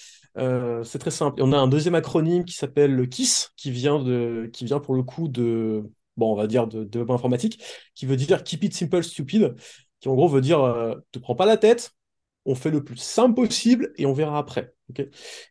c'est 0.84 1.00
très 1.00 1.12
simple. 1.12 1.42
On 1.42 1.54
a 1.54 1.58
un 1.58 1.68
deuxième 1.68 1.96
acronyme 1.96 2.46
qui 2.46 2.56
s'appelle 2.56 2.94
le 2.94 3.06
KISS, 3.06 3.52
qui 3.56 3.72
vient 3.72 4.00
de, 4.00 4.50
qui 4.54 4.66
vient 4.66 4.80
pour 4.80 4.96
le 4.96 5.04
coup 5.04 5.28
de, 5.28 5.84
bon, 6.18 6.34
on 6.34 6.36
va 6.36 6.48
dire 6.48 6.68
de 6.68 6.84
développement 6.84 7.16
informatique, 7.16 7.64
qui 7.94 8.06
veut 8.06 8.18
dire 8.18 8.44
Keep 8.44 8.64
it 8.66 8.74
simple, 8.76 9.04
stupid, 9.04 9.56
qui 10.00 10.10
en 10.10 10.16
gros 10.16 10.28
veut 10.28 10.42
dire 10.42 10.60
te 11.12 11.20
prends 11.20 11.36
pas 11.36 11.46
la 11.46 11.58
tête, 11.58 11.94
on 12.46 12.56
fait 12.56 12.72
le 12.72 12.84
plus 12.84 12.98
simple 12.98 13.36
possible 13.36 13.92
et 13.98 14.06
on 14.06 14.14
verra 14.14 14.38
après. 14.38 14.74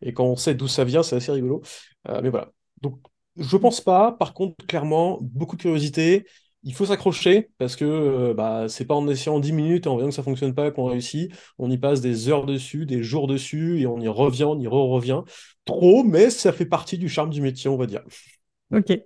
et 0.03 0.13
quand 0.13 0.25
on 0.25 0.37
sait 0.37 0.55
d'où 0.55 0.69
ça 0.69 0.85
vient, 0.85 1.03
c'est 1.03 1.17
assez 1.17 1.33
rigolo. 1.33 1.63
Euh, 2.09 2.21
mais 2.23 2.31
voilà. 2.31 2.51
Donc, 2.83 2.99
je 3.37 3.57
pense 3.57 3.81
pas. 3.81 4.13
Par 4.13 4.35
contre, 4.35 4.65
clairement, 4.67 5.19
beaucoup 5.21 5.57
de 5.57 5.63
curiosité. 5.63 6.27
Il 6.63 6.75
faut 6.75 6.87
s'accrocher 6.87 7.51
parce 7.59 7.77
que 7.77 7.85
euh, 7.85 8.35
bah, 8.35 8.67
c'est 8.69 8.87
pas 8.87 8.95
en 8.95 9.07
essayant 9.09 9.39
10 9.39 9.53
minutes 9.53 9.87
et 9.87 9.89
en 9.89 9.95
voyant 9.95 10.09
que 10.09 10.15
ça 10.15 10.23
fonctionne 10.23 10.55
pas 10.55 10.71
qu'on 10.71 10.87
réussit. 10.87 11.31
On 11.59 11.71
y 11.71 11.77
passe 11.77 12.01
des 12.01 12.31
heures 12.31 12.47
dessus, 12.47 12.87
des 12.87 13.03
jours 13.03 13.27
dessus 13.27 13.81
et 13.81 13.87
on 13.87 14.01
y 14.01 14.09
revient, 14.09 14.45
on 14.45 14.59
y 14.59 14.67
re-revient. 14.67 15.23
Trop, 15.67 16.05
mais 16.05 16.31
ça 16.31 16.53
fait 16.53 16.65
partie 16.65 16.97
du 16.97 17.09
charme 17.09 17.31
du 17.31 17.43
métier, 17.43 17.69
on 17.69 17.77
va 17.77 17.87
dire. 17.87 18.03
Ok. 18.73 18.99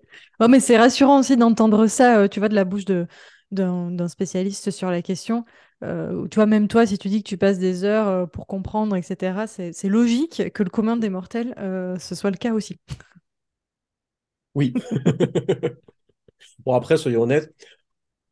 mais 0.48 0.61
c'est 0.61 0.79
rassurant 0.79 1.18
aussi 1.18 1.37
d'entendre 1.37 1.87
ça, 1.88 2.20
euh, 2.20 2.29
tu 2.29 2.38
vois, 2.38 2.48
de 2.48 2.55
la 2.55 2.64
bouche 2.64 2.85
d'un 3.51 4.09
spécialiste 4.09 4.70
sur 4.70 4.90
la 4.90 5.03
question. 5.03 5.44
Euh, 5.85 6.27
tu 6.29 6.37
vois, 6.37 6.47
même 6.47 6.69
toi, 6.69 6.87
si 6.87 6.99
tu 6.99 7.09
dis 7.09 7.23
que 7.23 7.29
tu 7.29 7.38
passes 7.38 7.59
des 7.59 7.85
heures 7.85 8.09
euh, 8.09 8.27
pour 8.27 8.47
comprendre, 8.47 8.97
etc., 8.97 9.47
c'est 9.47 9.88
logique 9.88 10.53
que 10.53 10.62
le 10.62 10.71
commun 10.71 10.97
des 10.97 11.09
mortels, 11.09 11.55
euh, 11.59 11.99
ce 11.99 12.14
soit 12.14 12.31
le 12.31 12.37
cas 12.37 12.53
aussi. 12.53 12.79
Oui. 14.55 14.75
bon, 16.64 16.75
après, 16.75 16.97
soyons 16.97 17.23
honnêtes, 17.23 17.53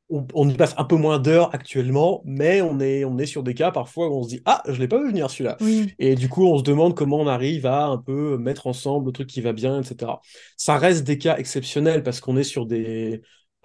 on, 0.09 0.49
y 0.49 0.55
passe 0.55 0.75
un 0.79 0.85
peu 0.85 0.97
moins 0.97 1.19
d'heures 1.19 1.53
actuellement, 1.53 2.23
mais 2.25 2.63
on 2.63 2.79
est, 2.79 3.05
on 3.05 3.19
est 3.19 3.27
sur 3.27 3.43
des 3.43 3.55
cas 3.55 3.73
parfois 3.73 4.09
où 4.09 4.15
on 4.15 4.23
se 4.23 4.29
dit 4.29 4.43
Ah, 4.45 4.63
je 4.69 4.79
l'ai 4.79 4.87
pas 4.87 5.01
vu 5.01 5.09
venir 5.09 5.29
celui-là. 5.31 5.57
Et 5.99 6.15
du 6.15 6.29
coup, 6.29 6.47
on 6.47 6.59
se 6.59 6.63
demande 6.63 6.95
comment 6.95 7.19
on 7.19 7.27
arrive 7.27 7.67
à 7.67 7.87
un 7.87 7.99
peu 7.99 8.39
mettre 8.39 8.69
ensemble 8.69 9.07
le 9.07 9.13
truc 9.13 9.29
qui 9.29 9.41
va 9.41 9.53
bien, 9.53 9.81
etc. 9.81 10.13
Ça 10.57 10.79
reste 10.79 11.05
des 11.05 11.19
cas 11.19 11.37
exceptionnels 11.39 12.05
parce 12.05 12.21
qu'on 12.21 12.37
est 12.37 12.45
sur 12.45 12.67
des, 12.67 13.21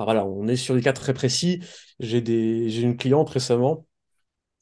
voilà, 0.05 0.25
on 0.25 0.47
est 0.47 0.55
sur 0.55 0.75
des 0.75 0.81
cas 0.81 0.93
très 0.93 1.13
précis. 1.13 1.63
J'ai 1.99 2.21
des... 2.21 2.81
une 2.81 2.97
cliente 2.97 3.29
récemment, 3.29 3.85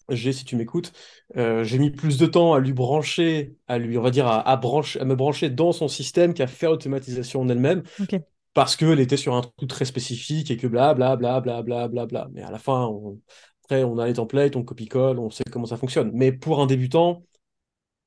j'ai, 0.10 0.34
si 0.34 0.46
tu 0.46 0.56
m'écoutes, 0.56 0.92
euh, 1.38 1.64
j'ai 1.64 1.78
mis 1.80 1.92
plus 1.92 2.18
de 2.18 2.26
temps 2.26 2.54
à 2.54 2.60
lui 2.60 2.74
brancher, 2.74 3.56
à 3.68 3.78
lui, 3.78 3.98
on 3.98 4.02
va 4.02 4.12
dire, 4.12 4.28
à, 4.28 4.58
brancher, 4.58 5.00
à 5.00 5.06
me 5.06 5.16
brancher 5.16 5.50
dans 5.50 5.72
son 5.72 5.88
système 5.88 6.34
qu'à 6.34 6.48
faire 6.48 6.72
l'automatisation 6.72 7.42
en 7.42 7.50
elle-même. 7.50 7.84
Parce 8.54 8.76
qu'elle 8.76 9.00
était 9.00 9.18
sur 9.18 9.36
un 9.36 9.42
truc 9.42 9.70
très 9.70 9.86
spécifique 9.86 10.50
et 10.52 10.58
que 10.58 10.68
bla 10.68 10.94
bla 10.94 11.16
bla 11.16 11.40
bla 11.40 11.62
bla 11.62 11.88
bla 11.88 12.06
bla. 12.06 12.28
Mais 12.32 12.42
à 12.42 12.52
la 12.52 12.58
fin, 12.58 12.88
on... 12.88 13.20
après, 13.64 13.84
on 13.84 13.98
a 14.00 14.08
les 14.08 14.14
templates, 14.14 14.56
on 14.56 14.64
copie-colle, 14.64 15.20
on 15.20 15.30
sait 15.30 15.44
comment 15.52 15.68
ça 15.68 15.78
fonctionne. 15.78 16.12
Mais 16.14 16.32
pour 16.32 16.62
un 16.62 16.66
débutant, 16.66 17.24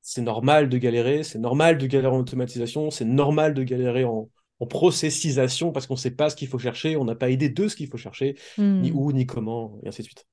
c'est 0.01 0.21
normal 0.21 0.67
de 0.67 0.77
galérer, 0.77 1.23
c'est 1.23 1.39
normal 1.39 1.77
de 1.77 1.87
galérer 1.87 2.13
en 2.13 2.19
automatisation, 2.19 2.91
c'est 2.91 3.05
normal 3.05 3.53
de 3.53 3.63
galérer 3.63 4.03
en, 4.03 4.29
en 4.59 4.65
processisation 4.65 5.71
parce 5.71 5.87
qu'on 5.87 5.95
ne 5.95 5.99
sait 5.99 6.15
pas 6.15 6.29
ce 6.29 6.35
qu'il 6.35 6.47
faut 6.47 6.59
chercher, 6.59 6.95
on 6.95 7.05
n'a 7.05 7.15
pas 7.15 7.29
idée 7.29 7.49
de 7.49 7.67
ce 7.67 7.75
qu'il 7.75 7.87
faut 7.87 7.97
chercher, 7.97 8.37
ni 8.57 8.91
hmm. 8.91 8.95
où, 8.95 9.11
ni 9.11 9.25
comment, 9.25 9.79
et 9.83 9.89
ainsi 9.89 10.01
de 10.01 10.07
suite. 10.07 10.25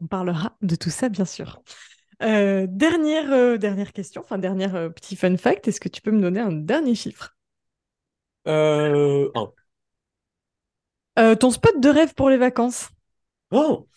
On 0.00 0.06
parlera 0.06 0.56
de 0.62 0.76
tout 0.76 0.90
ça, 0.90 1.08
bien 1.08 1.24
sûr. 1.24 1.62
Euh, 2.22 2.66
dernière, 2.68 3.32
euh, 3.32 3.58
dernière 3.58 3.92
question, 3.92 4.22
enfin, 4.22 4.38
dernière 4.38 4.74
euh, 4.74 4.88
petit 4.88 5.16
fun 5.16 5.36
fact, 5.36 5.68
est-ce 5.68 5.80
que 5.80 5.88
tu 5.88 6.02
peux 6.02 6.10
me 6.10 6.20
donner 6.20 6.40
un 6.40 6.52
dernier 6.52 6.94
chiffre? 6.94 7.36
Un. 8.44 9.28
ton 11.36 11.50
spot 11.50 11.80
de 11.80 11.88
rêve 11.88 12.14
pour 12.14 12.30
les 12.30 12.38
vacances? 12.38 12.88
Oh 13.50 13.88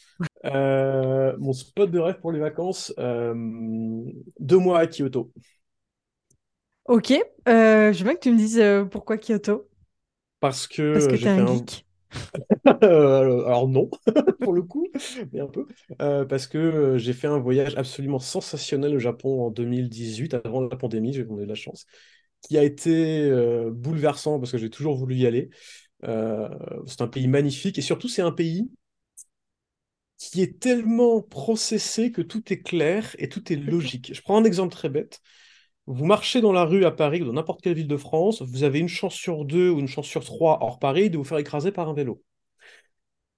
Mon 0.44 1.54
spot 1.54 1.90
de 1.90 2.00
rêve 2.00 2.20
pour 2.20 2.32
les 2.32 2.40
vacances, 2.40 2.94
deux 2.98 4.58
mois 4.58 4.80
à 4.80 4.88
Kyoto. 4.88 5.32
Ok, 6.92 7.12
euh, 7.48 7.94
je 7.94 8.04
veux 8.04 8.14
que 8.16 8.20
tu 8.20 8.32
me 8.34 8.38
dises 8.38 8.60
euh, 8.60 8.84
pourquoi 8.84 9.18
Kyoto? 9.18 9.66
Parce 10.42 10.68
que, 10.68 10.82
Parce 10.92 11.08
que 11.08 11.16
t'es 11.16 11.28
un 11.28 11.46
geek. 11.46 11.86
Euh, 12.84 13.46
alors 13.46 13.68
non, 13.68 13.90
pour 14.42 14.54
le 14.54 14.62
coup, 14.62 14.88
mais 15.32 15.40
un 15.40 15.48
peu. 15.48 15.68
parce 16.28 16.48
que 16.48 16.98
j'ai 16.98 17.14
fait 17.14 17.28
un 17.28 17.40
voyage 17.40 17.76
absolument 17.78 18.20
sensationnel 18.20 18.96
au 18.96 19.00
Japon 19.00 19.46
en 19.48 19.52
2018, 19.52 20.34
avant 20.34 20.62
la 20.62 20.76
pandémie, 20.76 21.14
j'ai 21.14 21.22
eu 21.22 21.26
de 21.26 21.46
la 21.46 21.56
chance, 21.56 21.86
qui 22.42 22.58
a 22.58 22.64
été 22.64 23.32
bouleversant 23.72 24.40
parce 24.40 24.52
que 24.52 24.58
j'ai 24.58 24.70
toujours 24.70 24.96
voulu 24.98 25.16
y 25.16 25.28
aller. 25.28 25.50
c'est 26.04 27.02
un 27.02 27.08
pays 27.08 27.28
magnifique 27.28 27.78
et 27.80 27.82
surtout 27.82 28.10
c'est 28.10 28.22
un 28.24 28.32
pays 28.32 28.70
qui 30.18 30.42
est 30.42 30.60
tellement 30.60 31.22
processé 31.22 32.12
que 32.12 32.22
tout 32.22 32.54
est 32.54 32.62
clair 32.62 33.16
et 33.18 33.28
tout 33.30 33.52
est 33.52 33.56
logique. 33.56 34.14
Je 34.14 34.22
prends 34.22 34.38
un 34.38 34.44
exemple 34.44 34.72
très 34.74 34.90
bête. 34.90 35.22
Vous 35.88 36.06
marchez 36.06 36.42
dans 36.42 36.54
la 36.54 36.64
rue 36.64 36.86
à 36.86 36.92
Paris 36.92 37.22
ou 37.22 37.26
dans 37.26 37.34
n'importe 37.34 37.62
quelle 37.62 37.74
ville 37.74 37.88
de 37.88 37.98
France, 37.98 38.42
vous 38.42 38.64
avez 38.64 38.80
une 38.80 38.88
chance 38.88 39.16
sur 39.16 39.46
deux 39.46 39.70
ou 39.70 39.80
une 39.80 39.88
chance 39.88 40.08
sur 40.08 40.24
trois 40.24 40.60
hors 40.62 40.80
Paris 40.80 41.10
de 41.10 41.18
vous 41.18 41.24
faire 41.24 41.40
écraser 41.40 41.72
par 41.72 41.90
un 41.90 41.94
vélo. 41.94 42.22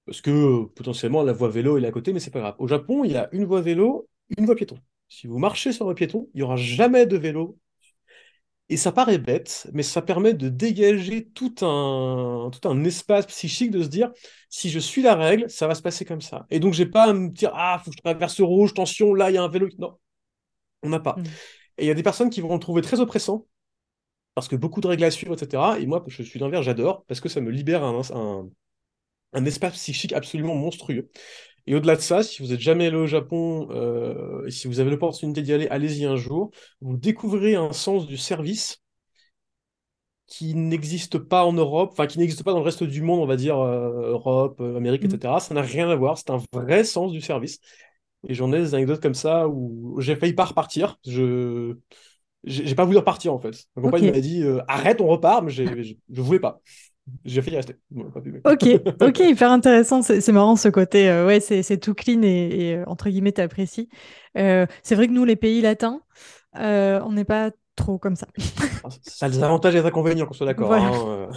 Parce 0.06 0.22
que 0.22 0.66
potentiellement 0.66 1.24
la 1.24 1.34
voie 1.34 1.50
vélo 1.50 1.78
est 1.78 1.86
à 1.86 1.92
côté, 1.92 2.12
mais 2.14 2.20
c'est 2.20 2.32
pas 2.32 2.40
grave. 2.40 2.56
Au 2.60 2.68
Japon, 2.68 3.04
il 3.06 3.12
y 3.12 3.18
a 3.18 3.30
une 3.32 3.46
voie 3.46 3.62
vélo, 3.62 4.10
une 4.38 4.46
voie 4.46 4.56
piéton. 4.56 4.78
Si 5.08 5.28
vous 5.28 5.38
marchez 5.38 5.72
sur 5.72 5.88
le 5.88 5.96
piéton, 5.96 6.30
il 6.34 6.38
n'y 6.38 6.44
aura 6.44 6.58
jamais 6.58 7.06
de 7.06 7.18
vélo. 7.18 7.58
Et 8.70 8.78
ça 8.78 8.92
paraît 8.92 9.18
bête, 9.18 9.68
mais 9.74 9.84
ça 9.84 10.02
permet 10.02 10.34
de 10.34 10.50
dégager 10.50 11.28
tout 11.30 11.54
un, 11.62 12.50
tout 12.52 12.68
un 12.68 12.84
espace 12.86 13.26
psychique 13.28 13.72
de 13.72 13.84
se 13.84 13.88
dire, 13.88 14.12
si 14.50 14.70
je 14.70 14.80
suis 14.80 15.02
la 15.02 15.16
règle, 15.16 15.50
ça 15.50 15.68
va 15.68 15.76
se 15.76 15.82
passer 15.82 16.06
comme 16.06 16.22
ça. 16.22 16.48
Et 16.50 16.60
donc, 16.60 16.74
j'ai 16.74 16.86
pas 16.86 17.04
à 17.10 17.14
me 17.14 17.30
dire, 17.30 17.52
ah, 17.54 17.80
faut 17.84 17.92
que 17.92 17.98
je 17.98 18.02
traverse 18.02 18.42
rouge, 18.42 18.74
tension, 18.74 19.14
là, 19.14 19.30
il 19.30 19.36
y 19.36 19.38
a 19.38 19.44
un 19.44 19.50
vélo. 19.50 19.68
Non, 19.78 19.98
on 20.84 20.90
n'a 20.90 21.00
pas. 21.00 21.16
Mm. 21.18 21.24
Et 21.78 21.86
il 21.86 21.88
y 21.88 21.92
a 21.92 21.94
des 21.94 22.04
personnes 22.04 22.30
qui 22.30 22.42
vont 22.42 22.54
le 22.54 22.60
trouver 22.60 22.82
très 22.82 23.00
oppressant, 23.00 23.48
parce 24.36 24.48
que 24.48 24.56
beaucoup 24.56 24.82
de 24.82 24.88
règles 24.88 25.04
à 25.06 25.12
suivre, 25.12 25.36
etc. 25.36 25.80
Et 25.80 25.86
moi, 25.88 26.04
je 26.08 26.24
suis 26.24 26.40
l'inverse, 26.40 26.66
j'adore, 26.66 27.06
parce 27.08 27.22
que 27.22 27.30
ça 27.30 27.42
me 27.42 27.52
libère 27.52 27.84
un, 27.84 28.02
un, 28.14 28.50
un 29.34 29.46
espace 29.46 29.74
psychique 29.76 30.14
absolument 30.14 30.56
monstrueux. 30.56 31.10
Et 31.68 31.76
au-delà 31.76 31.96
de 31.98 32.02
ça, 32.02 32.24
si 32.24 32.42
vous 32.44 32.50
n'êtes 32.50 32.62
jamais 32.62 32.88
allé 32.88 32.98
au 32.98 33.08
Japon, 33.08 33.70
euh, 33.72 34.46
et 34.48 34.52
si 34.52 34.68
vous 34.68 34.80
avez 34.80 34.92
l'opportunité 34.92 35.42
d'y 35.44 35.54
aller, 35.54 35.68
allez-y 35.70 36.06
un 36.06 36.18
jour. 36.18 36.52
Vous 36.82 36.98
découvrez 36.98 37.56
un 37.56 37.74
sens 37.74 38.08
du 38.08 38.18
service 38.18 38.82
qui 40.28 40.56
n'existe 40.56 41.18
pas 41.20 41.46
en 41.46 41.54
Europe, 41.54 41.90
enfin 41.92 42.08
qui 42.08 42.18
n'existe 42.18 42.44
pas 42.44 42.52
dans 42.54 42.60
le 42.60 42.64
reste 42.66 42.84
du 42.84 43.02
monde, 43.02 43.20
on 43.20 43.26
va 43.26 43.36
dire 43.36 43.60
euh, 43.60 44.12
Europe, 44.12 44.60
euh, 44.62 44.78
Amérique, 44.78 45.04
etc. 45.06 45.40
Ça 45.40 45.54
n'a 45.54 45.62
rien 45.62 45.90
à 45.90 45.96
voir, 45.96 46.18
c'est 46.18 46.30
un 46.32 46.42
vrai 46.54 46.84
sens 46.84 47.12
du 47.12 47.22
service. 47.22 47.60
Et 48.28 48.34
j'en 48.34 48.52
ai 48.54 48.60
des 48.60 48.76
anecdotes 48.76 49.02
comme 49.02 49.14
ça 49.14 49.48
où 49.48 50.00
j'ai 50.00 50.16
failli 50.16 50.34
pas 50.34 50.46
repartir. 50.46 50.98
Je 51.08 51.76
j'ai 52.46 52.76
pas 52.76 52.84
voulu 52.86 52.98
repartir 52.98 53.34
en 53.34 53.40
fait. 53.40 53.56
Ma 53.76 53.82
compagne 53.84 54.08
Ok. 54.10 54.16
m'a 54.16 54.22
dit 54.22 54.44
euh, 54.44 54.60
arrête, 54.68 55.00
on 55.02 55.08
repart, 55.08 55.44
mais 55.44 55.52
j'ai- 55.52 55.84
je, 55.84 55.94
je 56.12 56.22
voulais 56.22 56.40
pas. 56.40 56.60
J'ai 57.26 57.42
failli 57.42 57.58
rester. 57.58 57.76
Bon, 57.92 58.10
pas 58.12 58.22
pu, 58.22 58.32
mais- 58.32 58.42
Ok, 58.52 58.68
ok, 59.02 59.20
hyper 59.20 59.52
intéressant. 59.52 60.02
C'est 60.02 60.32
marrant 60.32 60.56
ce 60.56 60.68
côté. 60.70 61.10
euh, 61.10 61.26
ouais, 61.26 61.40
c'est 61.40 61.78
tout 61.78 61.94
clean 61.94 62.22
et, 62.24 62.28
et, 62.28 62.76
euh, 62.78 62.84
entre 62.88 63.10
guillemets, 63.10 63.32
t'apprécies. 63.34 63.90
Euh, 64.38 64.66
c'est 64.84 64.96
vrai 64.96 65.08
que 65.08 65.14
nous, 65.14 65.26
les 65.26 65.36
pays 65.36 65.62
latins, 65.62 66.02
euh, 66.58 67.02
on 67.06 67.14
n'est 67.14 67.26
pas 67.26 67.52
trop 67.76 67.98
comme 67.98 68.16
ça. 68.16 68.28
Ça 69.02 69.26
a 69.26 69.30
des 69.30 69.42
avantages 69.44 69.76
et 69.76 69.82
des 69.82 69.88
inconvénients, 69.88 70.26
qu'on 70.26 70.34
soit 70.34 70.46
d'accord. 70.46 70.68
Voilà. 70.68 70.88
hein. 70.88 71.30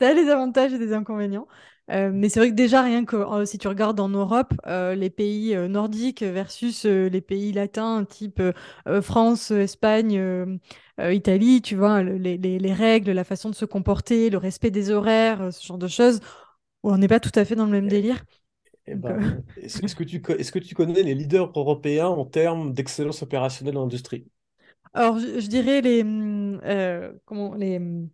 Ça 0.00 0.08
a 0.08 0.14
des 0.14 0.28
avantages 0.28 0.72
et 0.72 0.78
des 0.78 0.92
inconvénients. 0.92 1.46
Euh, 1.90 2.10
mais 2.12 2.28
c'est 2.28 2.40
vrai 2.40 2.50
que 2.50 2.54
déjà, 2.54 2.82
rien 2.82 3.04
que 3.04 3.16
euh, 3.16 3.44
si 3.44 3.58
tu 3.58 3.68
regardes 3.68 3.98
en 4.00 4.08
Europe, 4.08 4.54
euh, 4.66 4.94
les 4.94 5.10
pays 5.10 5.54
nordiques 5.68 6.22
versus 6.22 6.84
les 6.84 7.20
pays 7.20 7.52
latins, 7.52 8.04
type 8.04 8.40
France, 9.02 9.50
Espagne, 9.50 10.58
Italie, 10.98 11.62
tu 11.62 11.76
vois, 11.76 12.02
le- 12.02 12.16
les, 12.16 12.36
les- 12.38 12.58
les 12.58 12.72
règles, 12.72 13.10
la 13.12 13.24
façon 13.24 13.50
de 13.50 13.54
se 13.54 13.64
comporter, 13.64 14.30
le 14.30 14.38
respect 14.38 14.70
des 14.70 14.90
horaires, 14.90 15.52
ce 15.52 15.64
genre 15.66 15.78
de 15.78 15.88
choses, 15.88 16.20
on 16.84 16.98
n'est 16.98 17.08
pas 17.08 17.20
tout 17.20 17.32
à 17.36 17.44
fait 17.44 17.56
dans 17.56 17.66
le 17.66 17.72
même 17.72 17.88
délire. 17.88 18.24
Eh 18.86 18.94
Donc, 18.94 19.10
euh, 19.10 19.20
ben, 19.44 19.44
est-ce 19.56 19.94
que 19.96 20.04
tu, 20.04 20.22
est-ce 20.38 20.52
que 20.52 20.58
tu 20.58 20.74
connais 20.74 21.02
les 21.02 21.14
leaders 21.14 21.52
européens 21.56 22.08
en 22.08 22.24
termes 22.24 22.72
d'excellence 22.72 23.22
opérationnelle 23.22 23.74
dans 23.74 23.82
l'industrie? 23.82 24.26
alors, 24.94 25.18
je, 25.18 25.40
je 25.40 25.46
dirais 25.46 25.80
les, 25.80 26.02
hum, 26.02 26.60
comment, 27.24 27.54
les, 27.54 27.76
hum, 27.78 28.08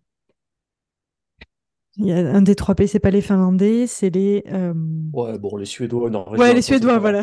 il 1.98 2.06
y 2.06 2.12
a 2.12 2.16
un 2.18 2.42
des 2.42 2.54
trois 2.54 2.74
pays, 2.74 2.88
c'est 2.88 3.00
pas 3.00 3.10
les 3.10 3.20
Finlandais, 3.22 3.86
c'est 3.86 4.10
les, 4.10 4.44
euh, 4.48 4.72
Ouais, 5.12 5.38
bon, 5.38 5.56
les 5.56 5.64
Suédois, 5.66 6.10
ouais, 6.36 6.54
Norvégiens, 6.54 6.54
les 6.54 6.62
Suédois, 6.62 6.98
voilà. 6.98 7.22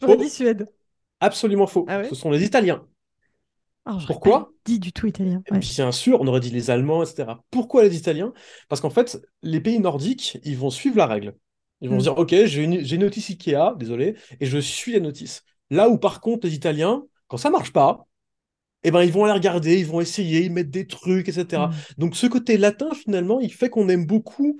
J'aurais 0.00 0.16
dit 0.16 0.30
Suède. 0.30 0.68
absolument 1.20 1.66
faux. 1.66 1.88
Ah 1.88 1.98
ouais? 2.00 2.10
Ce 2.10 2.14
sont 2.14 2.30
les 2.30 2.44
Italiens. 2.44 2.86
Alors, 3.84 4.00
j'aurais 4.00 4.18
pas 4.22 4.30
Pourquoi? 4.30 4.52
dit 4.64 4.78
du 4.80 4.90
tout 4.92 5.06
italien. 5.06 5.44
Ouais. 5.50 5.68
Bien 5.76 5.90
sûr, 5.90 6.20
on 6.20 6.26
aurait 6.28 6.40
dit 6.40 6.50
les 6.50 6.70
Allemands, 6.70 7.02
etc. 7.02 7.44
Pourquoi 7.50 7.82
les 7.82 7.96
Italiens? 7.96 8.32
Parce 8.68 8.80
qu'en 8.80 8.90
fait, 8.90 9.18
les 9.42 9.60
pays 9.60 9.80
nordiques, 9.80 10.38
ils 10.44 10.56
vont 10.56 10.70
suivre 10.70 10.96
la 10.96 11.06
règle. 11.06 11.34
Ils 11.80 11.88
vont 11.90 11.98
se 11.98 12.04
Mm. 12.04 12.06
dire, 12.06 12.18
OK, 12.18 12.30
j'ai 12.44 12.62
une, 12.62 12.74
une 12.74 13.00
notice 13.00 13.30
Ikea, 13.30 13.74
désolé, 13.76 14.16
et 14.38 14.46
je 14.46 14.58
suis 14.58 14.92
la 14.92 15.00
notice. 15.00 15.42
Là 15.70 15.88
où, 15.88 15.98
par 15.98 16.20
contre, 16.20 16.46
les 16.46 16.54
Italiens, 16.54 17.04
quand 17.28 17.36
ça 17.38 17.50
marche 17.50 17.72
pas, 17.72 18.06
eh 18.82 18.90
ben, 18.90 19.02
ils 19.02 19.12
vont 19.12 19.24
aller 19.24 19.34
regarder, 19.34 19.78
ils 19.78 19.86
vont 19.86 20.00
essayer, 20.00 20.44
ils 20.44 20.52
mettent 20.52 20.70
des 20.70 20.86
trucs, 20.86 21.28
etc. 21.28 21.68
Mm. 21.68 21.72
Donc, 21.98 22.16
ce 22.16 22.26
côté 22.26 22.56
latin, 22.56 22.90
finalement, 22.94 23.40
il 23.40 23.52
fait 23.52 23.68
qu'on 23.68 23.88
aime 23.88 24.06
beaucoup 24.06 24.58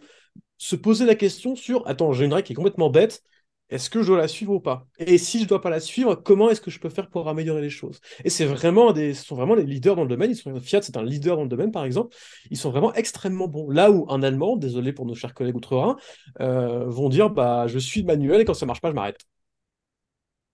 se 0.58 0.76
poser 0.76 1.06
la 1.06 1.14
question 1.14 1.56
sur, 1.56 1.86
attends, 1.88 2.12
j'ai 2.12 2.26
une 2.26 2.34
règle 2.34 2.46
qui 2.46 2.52
est 2.52 2.56
complètement 2.56 2.90
bête, 2.90 3.22
est-ce 3.70 3.88
que 3.88 4.02
je 4.02 4.08
dois 4.08 4.18
la 4.18 4.28
suivre 4.28 4.52
ou 4.52 4.60
pas? 4.60 4.86
Et 4.98 5.16
si 5.16 5.40
je 5.40 5.46
dois 5.46 5.60
pas 5.60 5.70
la 5.70 5.78
suivre, 5.78 6.16
comment 6.16 6.50
est-ce 6.50 6.60
que 6.60 6.72
je 6.72 6.80
peux 6.80 6.88
faire 6.88 7.08
pour 7.08 7.28
améliorer 7.28 7.60
les 7.62 7.70
choses? 7.70 8.00
Et 8.24 8.30
c'est 8.30 8.44
vraiment 8.44 8.92
des, 8.92 9.14
ce 9.14 9.24
sont 9.24 9.36
vraiment 9.36 9.54
les 9.54 9.62
leaders 9.62 9.94
dans 9.94 10.02
le 10.02 10.08
domaine. 10.08 10.32
Ils 10.32 10.36
sont, 10.36 10.58
Fiat, 10.60 10.82
c'est 10.82 10.96
un 10.96 11.04
leader 11.04 11.36
dans 11.36 11.44
le 11.44 11.48
domaine, 11.48 11.70
par 11.70 11.84
exemple. 11.84 12.16
Ils 12.50 12.56
sont 12.56 12.70
vraiment 12.70 12.92
extrêmement 12.94 13.46
bons. 13.46 13.70
Là 13.70 13.92
où 13.92 14.06
un 14.10 14.24
Allemand, 14.24 14.56
désolé 14.56 14.92
pour 14.92 15.06
nos 15.06 15.14
chers 15.14 15.34
collègues 15.34 15.54
outre-Rhin, 15.54 15.96
euh, 16.40 16.86
vont 16.86 17.08
dire, 17.08 17.30
bah, 17.30 17.68
je 17.68 17.78
suis 17.78 18.02
manuel 18.02 18.40
et 18.40 18.44
quand 18.44 18.54
ça 18.54 18.66
marche 18.66 18.80
pas, 18.80 18.90
je 18.90 18.94
m'arrête. 18.96 19.20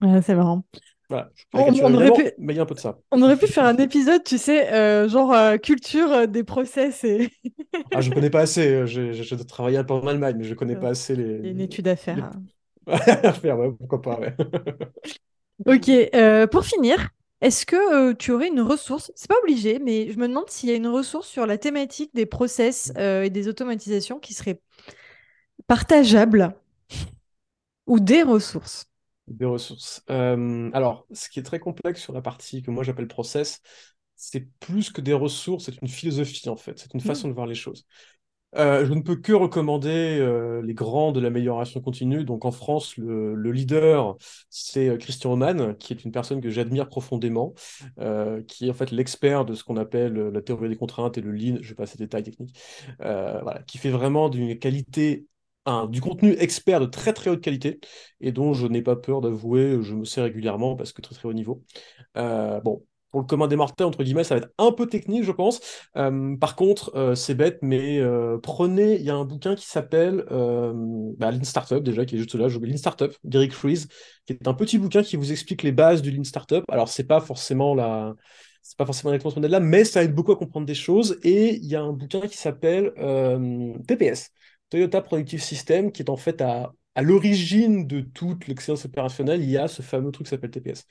Ouais, 0.03 0.21
c'est 0.21 0.35
marrant. 0.35 0.63
Voilà. 1.09 1.31
On, 1.53 1.95
aurait 1.95 2.13
pu, 2.13 2.33
mais 2.39 2.53
il 2.53 2.57
y 2.57 2.59
a 2.59 2.63
un 2.63 2.67
peu 2.67 2.75
de 2.75 2.81
ça. 2.81 2.99
on 3.13 3.23
aurait 3.23 3.37
pu 3.37 3.47
faire 3.47 3.65
un 3.65 3.77
épisode, 3.77 4.25
tu 4.25 4.39
sais, 4.39 4.73
euh, 4.73 5.09
genre 5.09 5.33
euh, 5.33 5.57
culture 5.57 6.11
euh, 6.13 6.27
des 6.27 6.43
process 6.43 7.05
et 7.05 7.31
Ah, 7.95 8.01
je 8.01 8.11
connais 8.11 8.31
pas 8.31 8.41
assez. 8.41 8.87
J'ai 8.87 9.37
travaillé 9.47 9.79
un 9.79 9.85
peu 9.85 9.95
en 9.95 10.07
Allemagne, 10.07 10.37
mais 10.39 10.45
je 10.45 10.55
connais 10.55 10.77
pas 10.77 10.89
assez 10.89 11.15
les, 11.15 11.51
une 11.51 11.61
étude 11.61 11.87
à 11.89 11.97
faire. 11.97 12.17
les... 12.17 12.23
hein. 12.23 12.43
à 13.23 13.33
faire, 13.33 13.59
ouais, 13.59 13.71
pourquoi 13.79 14.03
pas, 14.03 14.19
ouais. 14.19 14.35
Ok, 15.67 15.91
pour 16.51 16.65
finir, 16.65 17.11
est-ce 17.43 17.67
que 17.67 17.77
euh, 17.77 18.15
tu 18.15 18.33
aurais 18.33 18.49
une 18.49 18.61
ressource? 18.61 19.13
C'est 19.15 19.29
pas 19.29 19.39
obligé, 19.43 19.79
mais 19.79 20.11
je 20.11 20.19
me 20.19 20.27
demande 20.27 20.49
s'il 20.49 20.71
y 20.71 20.73
a 20.73 20.77
une 20.77 20.87
ressource 20.87 21.29
sur 21.29 21.47
la 21.47 21.59
thématique 21.59 22.15
des 22.15 22.25
process 22.25 22.93
euh, 22.97 23.25
et 23.25 23.31
des 23.31 23.47
automatisations 23.49 24.19
qui 24.19 24.33
serait 24.33 24.61
partageable 25.67 26.55
ou 27.87 28.01
des 28.01 28.23
ressources? 28.23 28.87
Des 29.29 29.45
ressources. 29.45 30.05
Euh, 30.09 30.71
alors, 30.73 31.05
ce 31.13 31.29
qui 31.29 31.41
est 31.41 31.43
très 31.43 31.59
complexe 31.59 32.01
sur 32.01 32.13
la 32.13 32.23
partie 32.23 32.63
que 32.63 32.71
moi 32.71 32.85
j'appelle 32.85 33.09
process, 33.09 33.61
c'est 34.15 34.49
plus 34.61 34.91
que 34.91 35.01
des 35.01 35.13
ressources, 35.13 35.65
c'est 35.65 35.81
une 35.83 35.89
philosophie 35.89 36.49
en 36.49 36.57
fait, 36.57 36.79
c'est 36.79 36.95
une 36.95 37.01
Mm. 37.01 37.07
façon 37.07 37.29
de 37.29 37.33
voir 37.35 37.47
les 37.47 37.57
choses. 37.57 37.87
Euh, 38.57 38.87
je 38.87 38.95
ne 38.95 39.03
peux 39.03 39.17
que 39.17 39.33
recommander 39.33 40.19
euh, 40.21 40.63
les 40.63 40.75
grands 40.75 41.13
de 41.13 41.21
l'amélioration 41.21 41.81
continue. 41.81 42.25
Donc 42.25 42.45
en 42.47 42.53
France, 42.53 42.97
le, 42.97 43.35
le 43.35 43.53
leader, 43.53 44.17
c'est 44.51 44.97
Christian 44.99 45.33
Oman, 45.33 45.77
qui 45.77 45.93
est 45.93 46.05
une 46.05 46.13
personne 46.13 46.41
que 46.41 46.51
j'admire 46.51 46.89
profondément, 46.89 47.55
euh, 48.01 48.43
qui 48.45 48.69
est 48.69 48.71
en 48.71 48.75
fait 48.75 48.93
l'expert 48.93 49.45
de 49.45 49.55
ce 49.55 49.65
qu'on 49.65 49.77
appelle 49.77 50.15
la 50.15 50.43
théorie 50.43 50.69
des 50.71 50.77
contraintes 50.77 51.19
et 51.19 51.21
le 51.21 51.33
lean. 51.33 51.57
Je 51.57 51.65
ne 51.65 51.69
vais 51.69 51.75
pas 51.75 51.83
passer 51.85 51.99
les 51.99 52.07
détails 52.07 52.25
techniques. 52.25 52.59
Voilà, 53.01 53.63
qui 53.67 53.79
fait 53.79 53.91
vraiment 53.91 54.29
d'une 54.29 54.59
qualité, 54.59 55.27
du 55.89 56.01
contenu 56.01 56.35
expert 56.39 56.81
de 56.81 56.87
très 56.87 57.13
très 57.13 57.31
haute 57.31 57.41
qualité 57.41 57.81
et 58.21 58.33
dont 58.33 58.53
je 58.53 58.67
n'ai 58.67 58.83
pas 58.83 58.97
peur 58.97 59.21
d'avouer, 59.21 59.79
je 59.83 59.95
me 59.95 60.05
sers 60.05 60.25
régulièrement 60.25 60.77
parce 60.77 60.93
que 60.93 61.03
très 61.03 61.15
très 61.15 61.29
haut 61.29 61.33
niveau. 61.33 61.63
Euh, 62.17 62.61
bon, 62.61 62.85
pour 63.11 63.21
le 63.21 63.27
commun 63.27 63.49
des 63.49 63.57
mortels, 63.57 63.87
entre 63.87 64.03
guillemets, 64.03 64.25
ça 64.25 64.35
va 64.35 64.43
être 64.45 64.53
un 64.59 64.73
peu 64.73 64.87
technique, 64.87 65.25
je 65.25 65.33
pense. 65.33 65.61
Euh, 65.97 66.37
par 66.37 66.55
contre, 66.57 66.95
euh, 66.97 67.15
c'est 67.15 67.35
bête, 67.35 67.59
mais 67.63 68.01
prenez, 68.43 68.97
il 68.97 69.03
y 69.03 69.11
a 69.11 69.15
un 69.15 69.25
bouquin 69.25 69.55
qui 69.55 69.67
s'appelle 69.67 70.25
bah, 71.19 71.31
Lean 71.31 71.45
Startup, 71.45 71.83
déjà, 71.83 72.05
qui 72.05 72.17
est 72.17 72.19
juste 72.19 72.35
là, 72.35 72.49
je 72.49 72.59
Lean 72.59 72.77
Startup, 72.77 73.13
d'Eric 73.25 73.55
Ries, 73.55 73.87
qui 74.27 74.33
est 74.33 74.47
un 74.47 74.55
petit 74.55 74.79
bouquin 74.79 75.03
qui 75.03 75.17
vous 75.17 75.33
explique 75.33 75.63
les 75.63 75.73
bases 75.73 76.03
du 76.03 76.11
Lean 76.11 76.25
Startup. 76.25 76.65
Alors, 76.69 76.89
c'est 76.89 77.05
pas 77.05 77.21
forcément 77.21 77.75
la... 77.75 78.15
C'est 78.63 78.77
pas 78.77 78.85
forcément 78.85 79.13
exactement 79.13 79.31
ce 79.31 79.37
modèle-là, 79.37 79.61
mais 79.61 79.85
ça 79.85 80.03
aide 80.03 80.13
beaucoup 80.13 80.33
à 80.33 80.37
comprendre 80.37 80.67
des 80.67 80.75
choses. 80.75 81.21
Et 81.23 81.55
il 81.55 81.67
y 81.67 81.77
a 81.77 81.83
un 81.83 81.93
bouquin 81.93 82.21
qui 82.23 82.37
s'appelle 82.37 82.93
TPS, 83.87 84.33
Toyota 84.71 85.01
Productive 85.01 85.43
System, 85.43 85.93
qui 85.93 86.03
est 86.03 86.11
en 86.11 86.17
fait 86.17 86.41
à, 86.41 86.73
l'origine 87.01 87.87
de 87.87 88.01
toute 88.01 88.47
l'excellence 88.47 88.87
opérationnelle. 88.87 89.43
Il 89.43 89.51
y 89.51 89.59
a 89.59 89.69
ce 89.69 89.83
fameux 89.83 90.11
truc 90.11 90.27
qui 90.27 90.31
s'appelle 90.31 90.51
TPS. 90.51 90.87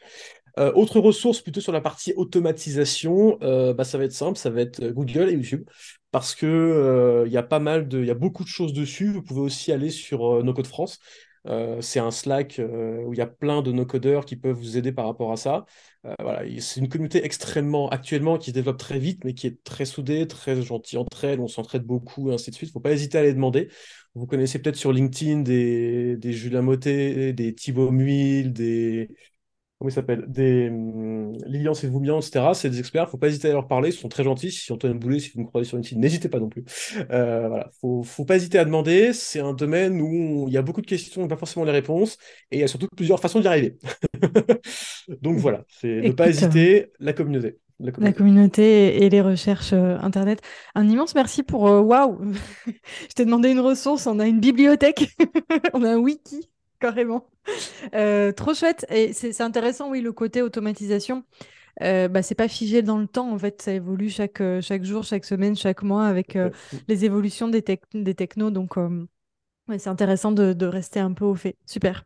Euh, 0.59 0.71
autre 0.73 0.99
ressource 0.99 1.41
plutôt 1.41 1.61
sur 1.61 1.71
la 1.71 1.81
partie 1.81 2.13
automatisation, 2.15 3.37
euh, 3.41 3.73
bah, 3.73 3.83
ça 3.83 3.97
va 3.97 4.05
être 4.05 4.13
simple, 4.13 4.37
ça 4.37 4.49
va 4.49 4.61
être 4.61 4.87
Google 4.89 5.29
et 5.29 5.33
YouTube, 5.33 5.65
parce 6.11 6.33
que 6.33 6.45
euh, 6.45 7.23
il 7.27 7.33
y 7.33 7.37
a 7.37 7.43
pas 7.43 7.59
mal 7.59 7.89
de, 7.89 7.99
il 7.99 8.05
y 8.05 8.11
a 8.11 8.13
beaucoup 8.13 8.45
de 8.45 8.49
choses 8.49 8.71
dessus. 8.71 9.11
Vous 9.11 9.21
pouvez 9.21 9.41
aussi 9.41 9.73
aller 9.73 9.89
sur 9.89 10.37
euh, 10.37 10.43
No 10.43 10.53
Code 10.53 10.67
France. 10.67 10.99
Euh, 11.47 11.79
c'est 11.81 11.99
un 11.99 12.11
Slack 12.11 12.59
euh, 12.59 13.03
où 13.03 13.13
il 13.13 13.17
y 13.19 13.21
a 13.21 13.27
plein 13.27 13.61
de 13.61 13.71
no-codeurs 13.71 14.25
qui 14.25 14.35
peuvent 14.35 14.55
vous 14.57 14.77
aider 14.77 14.91
par 14.91 15.05
rapport 15.05 15.31
à 15.31 15.37
ça. 15.37 15.65
Euh, 16.05 16.13
voilà, 16.19 16.41
c'est 16.59 16.79
une 16.79 16.89
communauté 16.89 17.23
extrêmement 17.23 17.89
actuellement 17.89 18.37
qui 18.37 18.49
se 18.49 18.55
développe 18.55 18.77
très 18.77 18.99
vite, 18.99 19.23
mais 19.23 19.33
qui 19.33 19.47
est 19.47 19.63
très 19.63 19.85
soudée, 19.85 20.27
très 20.27 20.61
gentille 20.61 20.97
entre 20.97 21.23
elles. 21.23 21.39
On 21.39 21.47
s'entraide 21.47 21.83
beaucoup, 21.83 22.31
ainsi 22.31 22.49
de 22.49 22.55
suite. 22.55 22.71
Faut 22.71 22.79
pas 22.79 22.91
hésiter 22.91 23.17
à 23.17 23.23
les 23.23 23.33
demander. 23.33 23.69
Vous 24.15 24.25
connaissez 24.27 24.59
peut-être 24.59 24.75
sur 24.75 24.91
LinkedIn 24.91 25.41
des, 25.41 26.17
des 26.17 26.33
Julien 26.33 26.61
Motet, 26.61 27.33
des 27.33 27.53
Thibaut 27.53 27.91
Muil, 27.91 28.53
des 28.53 29.09
comment 29.79 29.89
ils 29.89 29.93
s'appellent 29.93 30.25
Des 30.27 30.69
hum, 30.69 31.33
Lilian 31.45 31.73
Sévoumian, 31.73 32.19
etc. 32.19 32.53
C'est 32.53 32.69
des 32.69 32.79
experts, 32.79 33.09
faut 33.09 33.17
pas 33.17 33.27
hésiter 33.27 33.49
à 33.49 33.53
leur 33.53 33.67
parler, 33.67 33.89
ils 33.89 33.93
sont 33.93 34.09
très 34.09 34.23
gentils. 34.23 34.51
Si 34.51 34.71
Antoine 34.71 34.97
Boulet, 34.99 35.19
si 35.19 35.31
vous 35.35 35.41
me 35.41 35.45
croisez 35.47 35.67
sur 35.67 35.77
LinkedIn, 35.77 35.99
n'hésitez 35.99 36.29
pas 36.29 36.39
non 36.39 36.49
plus. 36.49 36.63
Euh, 37.11 37.47
voilà, 37.47 37.69
faut, 37.81 38.03
faut 38.03 38.25
pas 38.25 38.35
hésiter 38.37 38.57
à 38.59 38.65
demander. 38.65 39.13
C'est 39.13 39.39
un 39.39 39.53
domaine 39.53 40.01
où 40.01 40.45
il 40.47 40.53
y 40.53 40.57
a 40.57 40.61
beaucoup 40.61 40.81
de 40.81 40.87
questions 40.87 41.25
et 41.25 41.27
pas 41.27 41.37
forcément 41.37 41.65
les 41.65 41.71
réponses, 41.71 42.17
et 42.51 42.57
il 42.57 42.59
y 42.61 42.63
a 42.63 42.67
surtout 42.67 42.87
plusieurs 42.95 43.19
façons 43.19 43.39
d'y 43.39 43.47
arriver. 43.47 43.77
Donc 45.21 45.37
voilà, 45.37 45.63
c'est 45.69 46.01
ne 46.01 46.11
pas 46.11 46.29
Écoute, 46.29 46.43
euh, 46.43 46.47
hésiter, 46.47 46.91
la 46.99 47.13
communauté. 47.13 47.57
La 47.79 47.91
la 47.97 48.13
communauté. 48.13 49.03
et 49.03 49.09
les 49.09 49.21
recherches 49.21 49.73
euh, 49.73 49.97
Internet. 49.99 50.41
Un 50.75 50.87
immense 50.87 51.13
merci 51.15 51.43
pour... 51.43 51.67
euh, 51.67 51.81
Waouh! 51.81 52.33
Je 52.65 53.13
t'ai 53.15 53.25
demandé 53.25 53.49
une 53.51 53.59
ressource, 53.59 54.07
on 54.07 54.19
a 54.19 54.27
une 54.27 54.39
bibliothèque, 54.39 55.09
on 55.73 55.83
a 55.83 55.91
un 55.91 55.97
wiki, 55.97 56.49
carrément. 56.79 57.27
Euh, 57.95 58.31
trop 58.31 58.53
chouette. 58.53 58.85
Et 58.89 59.13
c'est 59.13 59.41
intéressant, 59.41 59.89
oui, 59.91 60.01
le 60.01 60.13
côté 60.13 60.41
automatisation. 60.41 61.23
euh, 61.83 62.07
bah, 62.09 62.23
c'est 62.23 62.35
pas 62.35 62.47
figé 62.49 62.81
dans 62.83 62.97
le 62.99 63.07
temps. 63.07 63.31
En 63.33 63.39
fait, 63.39 63.61
ça 63.61 63.73
évolue 63.73 64.09
chaque, 64.09 64.41
euh, 64.41 64.61
chaque 64.61 64.83
jour, 64.85 65.03
chaque 65.03 65.25
semaine, 65.25 65.55
chaque 65.55 65.83
mois 65.83 66.07
avec 66.07 66.35
euh, 66.37 66.51
les 66.87 67.05
évolutions 67.05 67.47
des, 67.49 67.61
tech- 67.63 67.81
des 67.93 68.15
technos. 68.15 68.51
Donc, 68.51 68.77
ouais, 68.77 69.79
c'est 69.79 69.89
intéressant 69.89 70.31
de, 70.31 70.53
de 70.53 70.65
rester 70.65 70.99
un 70.99 71.13
peu 71.13 71.25
au 71.25 71.35
fait. 71.35 71.57
Super. 71.65 72.05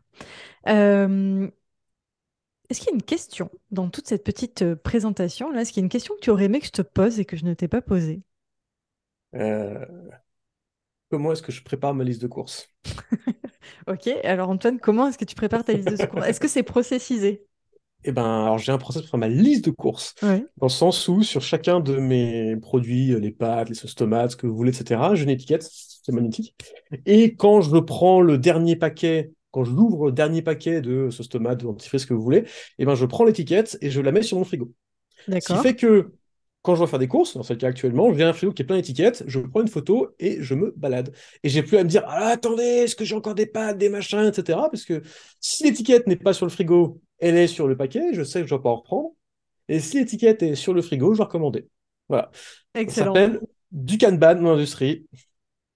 Est-ce 2.70 2.80
qu'il 2.80 2.88
y 2.88 2.92
a 2.92 2.94
une 2.94 3.02
question 3.02 3.50
dans 3.70 3.90
toute 3.90 4.06
cette 4.08 4.24
petite 4.24 4.74
présentation 4.76 5.50
là? 5.50 5.60
Est-ce 5.62 5.72
qu'il 5.72 5.80
y 5.82 5.84
a 5.84 5.86
une 5.86 5.90
question 5.90 6.14
que 6.14 6.20
tu 6.20 6.30
aurais 6.30 6.44
aimé 6.46 6.60
que 6.60 6.66
je 6.66 6.70
te 6.72 6.80
pose 6.82 7.18
et 7.20 7.24
que 7.26 7.36
je 7.36 7.44
ne 7.44 7.52
t'ai 7.54 7.68
pas 7.68 7.82
posée? 7.82 8.22
Comment 11.08 11.30
est-ce 11.32 11.42
que 11.42 11.52
je 11.52 11.62
prépare 11.62 11.94
ma 11.94 12.02
liste 12.04 12.20
de 12.22 12.26
courses? 12.26 12.68
Ok. 13.88 14.08
Alors, 14.24 14.48
Antoine, 14.50 14.78
comment 14.78 15.08
est-ce 15.08 15.18
que 15.18 15.24
tu 15.24 15.34
prépares 15.34 15.64
ta 15.64 15.72
liste 15.72 15.90
de 15.90 15.96
secours? 15.96 16.24
Est-ce 16.24 16.40
que 16.40 16.48
c'est 16.48 16.62
processisé? 16.62 17.44
Eh 18.04 18.12
ben, 18.12 18.24
alors 18.24 18.56
j'ai 18.56 18.72
un 18.72 18.78
process 18.78 19.02
pour 19.02 19.10
faire 19.10 19.20
ma 19.20 19.28
liste 19.28 19.66
de 19.66 19.70
courses, 19.70 20.14
Ouais. 20.22 20.42
dans 20.56 20.66
le 20.66 20.70
sens 20.70 21.06
où 21.08 21.22
sur 21.22 21.42
chacun 21.42 21.80
de 21.80 21.96
mes 21.96 22.56
produits, 22.56 23.12
euh, 23.12 23.18
les 23.18 23.30
pâtes, 23.30 23.68
les 23.68 23.74
sauces 23.74 23.94
tomates, 23.94 24.30
ce 24.30 24.36
que 24.36 24.46
vous 24.46 24.56
voulez, 24.56 24.70
etc., 24.70 25.14
j'ai 25.14 25.24
une 25.24 25.28
étiquette, 25.30 25.68
c'est 25.70 26.12
magnétique. 26.12 26.54
Et 27.04 27.34
quand 27.34 27.60
je 27.60 27.76
prends 27.78 28.22
le 28.22 28.38
dernier 28.38 28.74
paquet, 28.76 29.32
quand 29.50 29.64
je 29.64 29.72
l'ouvre 29.72 30.06
le 30.06 30.12
dernier 30.12 30.40
paquet 30.40 30.80
de 30.80 31.10
sauce 31.10 31.28
tomate, 31.28 31.58
de 31.58 31.64
dentifrice, 31.64 32.02
ce 32.02 32.06
que 32.06 32.14
vous 32.14 32.22
voulez, 32.22 32.44
eh 32.78 32.86
ben, 32.86 32.94
je 32.94 33.04
prends 33.04 33.24
l'étiquette 33.24 33.76
et 33.82 33.90
je 33.90 34.00
la 34.00 34.12
mets 34.12 34.22
sur 34.22 34.38
mon 34.38 34.44
frigo. 34.44 34.72
Ce 35.28 35.52
qui 35.52 35.58
fait 35.58 35.76
que 35.76 36.12
quand 36.62 36.74
je 36.74 36.80
dois 36.80 36.86
faire 36.88 36.98
des 36.98 37.08
courses, 37.08 37.36
dans 37.36 37.42
ce 37.42 37.54
cas 37.54 37.68
actuellement, 37.68 38.12
j'ai 38.12 38.22
un 38.22 38.32
frigo 38.32 38.52
qui 38.52 38.62
est 38.62 38.64
plein 38.66 38.76
d'étiquettes, 38.76 39.24
je 39.26 39.40
prends 39.40 39.62
une 39.62 39.68
photo 39.68 40.14
et 40.18 40.42
je 40.42 40.54
me 40.54 40.72
balade. 40.76 41.14
Et 41.42 41.48
j'ai 41.48 41.62
plus 41.62 41.78
à 41.78 41.84
me 41.84 41.88
dire, 41.88 42.02
ah 42.06 42.28
attendez, 42.28 42.62
est-ce 42.62 42.96
que 42.96 43.04
j'ai 43.04 43.14
encore 43.14 43.34
des 43.34 43.46
pâtes, 43.46 43.78
des 43.78 43.88
machins, 43.88 44.26
etc. 44.26 44.58
Parce 44.70 44.84
que 44.84 45.02
si 45.40 45.64
l'étiquette 45.64 46.06
n'est 46.06 46.16
pas 46.16 46.34
sur 46.34 46.44
le 46.46 46.50
frigo, 46.50 47.00
elle 47.18 47.36
est 47.36 47.46
sur 47.46 47.66
le 47.66 47.76
paquet, 47.76 48.12
je 48.12 48.22
sais 48.22 48.40
que 48.40 48.46
je 48.46 48.50
dois 48.50 48.62
pas 48.62 48.70
en 48.70 48.76
reprendre. 48.76 49.10
Et 49.68 49.80
si 49.80 49.98
l'étiquette 49.98 50.42
est 50.42 50.54
sur 50.54 50.74
le 50.74 50.82
frigo, 50.82 51.12
je 51.14 51.18
dois 51.18 51.26
recommander. 51.26 51.66
Voilà. 52.08 52.30
Ça 52.34 52.80
Excellent. 52.80 53.14
s'appelle 53.14 53.40
du 53.72 53.98
Kanban 53.98 54.34
dans 54.34 54.52
l'industrie. 54.52 55.06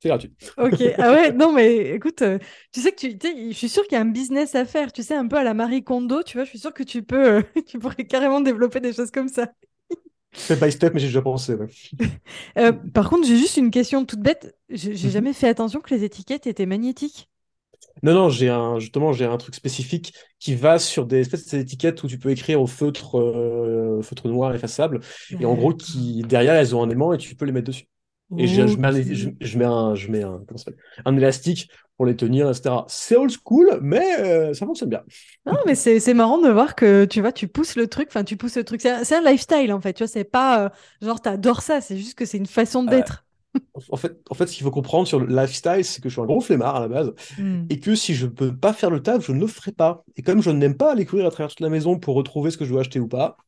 C'est 0.00 0.08
gratuit. 0.08 0.34
Ok, 0.58 0.82
ah 0.98 1.12
ouais, 1.12 1.32
non 1.32 1.52
mais 1.52 1.94
écoute, 1.94 2.20
euh, 2.20 2.38
tu 2.72 2.82
sais 2.82 2.92
que 2.92 3.06
tu, 3.06 3.52
je 3.52 3.56
suis 3.56 3.70
sûre 3.70 3.84
qu'il 3.84 3.94
y 3.94 3.96
a 3.98 4.02
un 4.02 4.04
business 4.04 4.54
à 4.54 4.66
faire, 4.66 4.92
tu 4.92 5.02
sais, 5.02 5.14
un 5.14 5.26
peu 5.26 5.36
à 5.36 5.44
la 5.44 5.54
Marie 5.54 5.82
Kondo, 5.82 6.22
tu 6.22 6.36
vois, 6.36 6.44
je 6.44 6.50
suis 6.50 6.58
sûre 6.58 6.74
que 6.74 6.82
tu 6.82 7.02
peux, 7.02 7.36
euh, 7.38 7.42
tu 7.66 7.78
pourrais 7.78 8.04
carrément 8.04 8.42
développer 8.42 8.80
des 8.80 8.92
choses 8.92 9.10
comme 9.10 9.28
ça. 9.28 9.50
Step 10.36 10.60
by 10.60 10.70
step, 10.72 10.94
mais 10.94 11.00
j'ai 11.00 11.06
déjà 11.06 11.22
pensé. 11.22 11.54
ouais. 11.54 11.66
Euh, 12.58 12.72
par 12.72 13.08
contre, 13.10 13.26
j'ai 13.26 13.36
juste 13.36 13.56
une 13.56 13.70
question 13.70 14.04
toute 14.04 14.20
bête, 14.20 14.56
j'ai 14.68 14.94
Mhm. 15.02 15.10
jamais 15.10 15.32
fait 15.32 15.48
attention 15.48 15.80
que 15.80 15.94
les 15.94 16.04
étiquettes 16.04 16.46
étaient 16.46 16.66
magnétiques. 16.66 17.28
Non, 18.02 18.12
non, 18.14 18.28
j'ai 18.28 18.48
un, 18.50 18.78
justement, 18.78 19.12
j'ai 19.12 19.24
un 19.24 19.36
truc 19.38 19.54
spécifique 19.54 20.14
qui 20.38 20.54
va 20.54 20.78
sur 20.78 21.06
des 21.06 21.20
espèces 21.20 21.48
d'étiquettes 21.54 22.02
où 22.02 22.08
tu 22.08 22.18
peux 22.18 22.30
écrire 22.30 22.60
au 22.60 22.66
feutre, 22.66 23.18
euh, 23.18 24.02
feutre 24.02 24.28
noir 24.28 24.54
effaçable. 24.54 25.00
Et 25.38 25.44
en 25.46 25.54
gros, 25.54 25.72
qui, 25.74 26.22
derrière, 26.24 26.54
elles 26.54 26.74
ont 26.76 26.82
un 26.82 26.90
aimant 26.90 27.12
et 27.12 27.18
tu 27.18 27.34
peux 27.34 27.44
les 27.46 27.52
mettre 27.52 27.66
dessus. 27.68 27.86
Et 28.36 28.46
je, 28.46 28.66
je 28.66 28.76
mets 28.78 28.88
un, 28.88 28.92
je, 29.40 29.58
mets 29.58 29.64
un, 29.64 29.94
je 29.94 30.10
mets 30.10 30.22
un, 30.22 30.42
comment 30.46 30.58
ça 30.58 30.64
s'appelle? 30.64 30.80
Un 31.04 31.16
élastique 31.16 31.70
pour 31.96 32.06
les 32.06 32.16
tenir, 32.16 32.48
etc. 32.48 32.84
C'est 32.88 33.16
old 33.16 33.30
school, 33.30 33.78
mais 33.80 34.20
euh, 34.20 34.54
ça 34.54 34.66
fonctionne 34.66 34.90
bien. 34.90 35.02
Non, 35.46 35.54
mais 35.66 35.74
c'est 35.74 36.00
c'est 36.00 36.14
marrant 36.14 36.38
de 36.38 36.48
voir 36.48 36.74
que 36.74 37.04
tu 37.04 37.20
vois, 37.20 37.32
tu 37.32 37.48
pousses 37.48 37.76
le 37.76 37.86
truc, 37.86 38.08
enfin, 38.08 38.24
tu 38.24 38.36
pousses 38.36 38.56
le 38.56 38.64
truc. 38.64 38.80
C'est 38.80 38.90
un, 38.90 39.04
c'est 39.04 39.16
un 39.16 39.22
lifestyle 39.30 39.72
en 39.72 39.80
fait, 39.80 39.92
tu 39.92 40.02
vois, 40.02 40.08
c'est 40.08 40.24
pas 40.24 40.64
euh, 40.66 40.68
genre 41.02 41.20
t'adores 41.20 41.60
ça, 41.62 41.80
c'est 41.80 41.96
juste 41.98 42.14
que 42.16 42.24
c'est 42.24 42.38
une 42.38 42.46
façon 42.46 42.82
Euh, 42.88 43.02
d'être. 43.02 43.26
en 43.90 43.96
fait, 43.96 44.18
en 44.30 44.34
fait, 44.34 44.46
ce 44.46 44.54
qu'il 44.56 44.64
faut 44.64 44.70
comprendre 44.70 45.08
sur 45.08 45.20
le 45.20 45.26
lifestyle, 45.34 45.84
c'est 45.84 46.02
que 46.02 46.08
je 46.08 46.14
suis 46.14 46.22
un 46.22 46.26
gros 46.26 46.40
flemmard 46.40 46.76
à 46.76 46.80
la 46.80 46.88
base, 46.88 47.12
Hmm, 47.36 47.70
et 47.70 47.80
que 47.80 47.94
si 47.94 48.14
je 48.14 48.26
peux 48.26 48.56
pas 48.56 48.72
faire 48.74 48.90
le 48.90 49.02
taf, 49.02 49.24
je 49.26 49.32
ne 49.32 49.40
le 49.40 49.46
ferai 49.48 49.72
pas. 49.72 50.04
Et 50.16 50.22
comme 50.22 50.42
je 50.42 50.50
n'aime 50.50 50.76
pas 50.76 50.92
aller 50.92 51.06
courir 51.06 51.26
à 51.26 51.30
travers 51.30 51.50
toute 51.50 51.60
la 51.60 51.70
maison 51.70 51.98
pour 51.98 52.14
retrouver 52.16 52.50
ce 52.50 52.58
que 52.58 52.64
je 52.66 52.70
dois 52.72 52.82
acheter 52.82 53.00
ou 53.00 53.08
pas, 53.08 53.38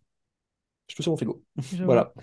je 0.88 0.96
peux 0.96 1.02
sur 1.02 1.12
mon 1.12 1.16
frigo. 1.16 1.42
vois. 1.84 2.14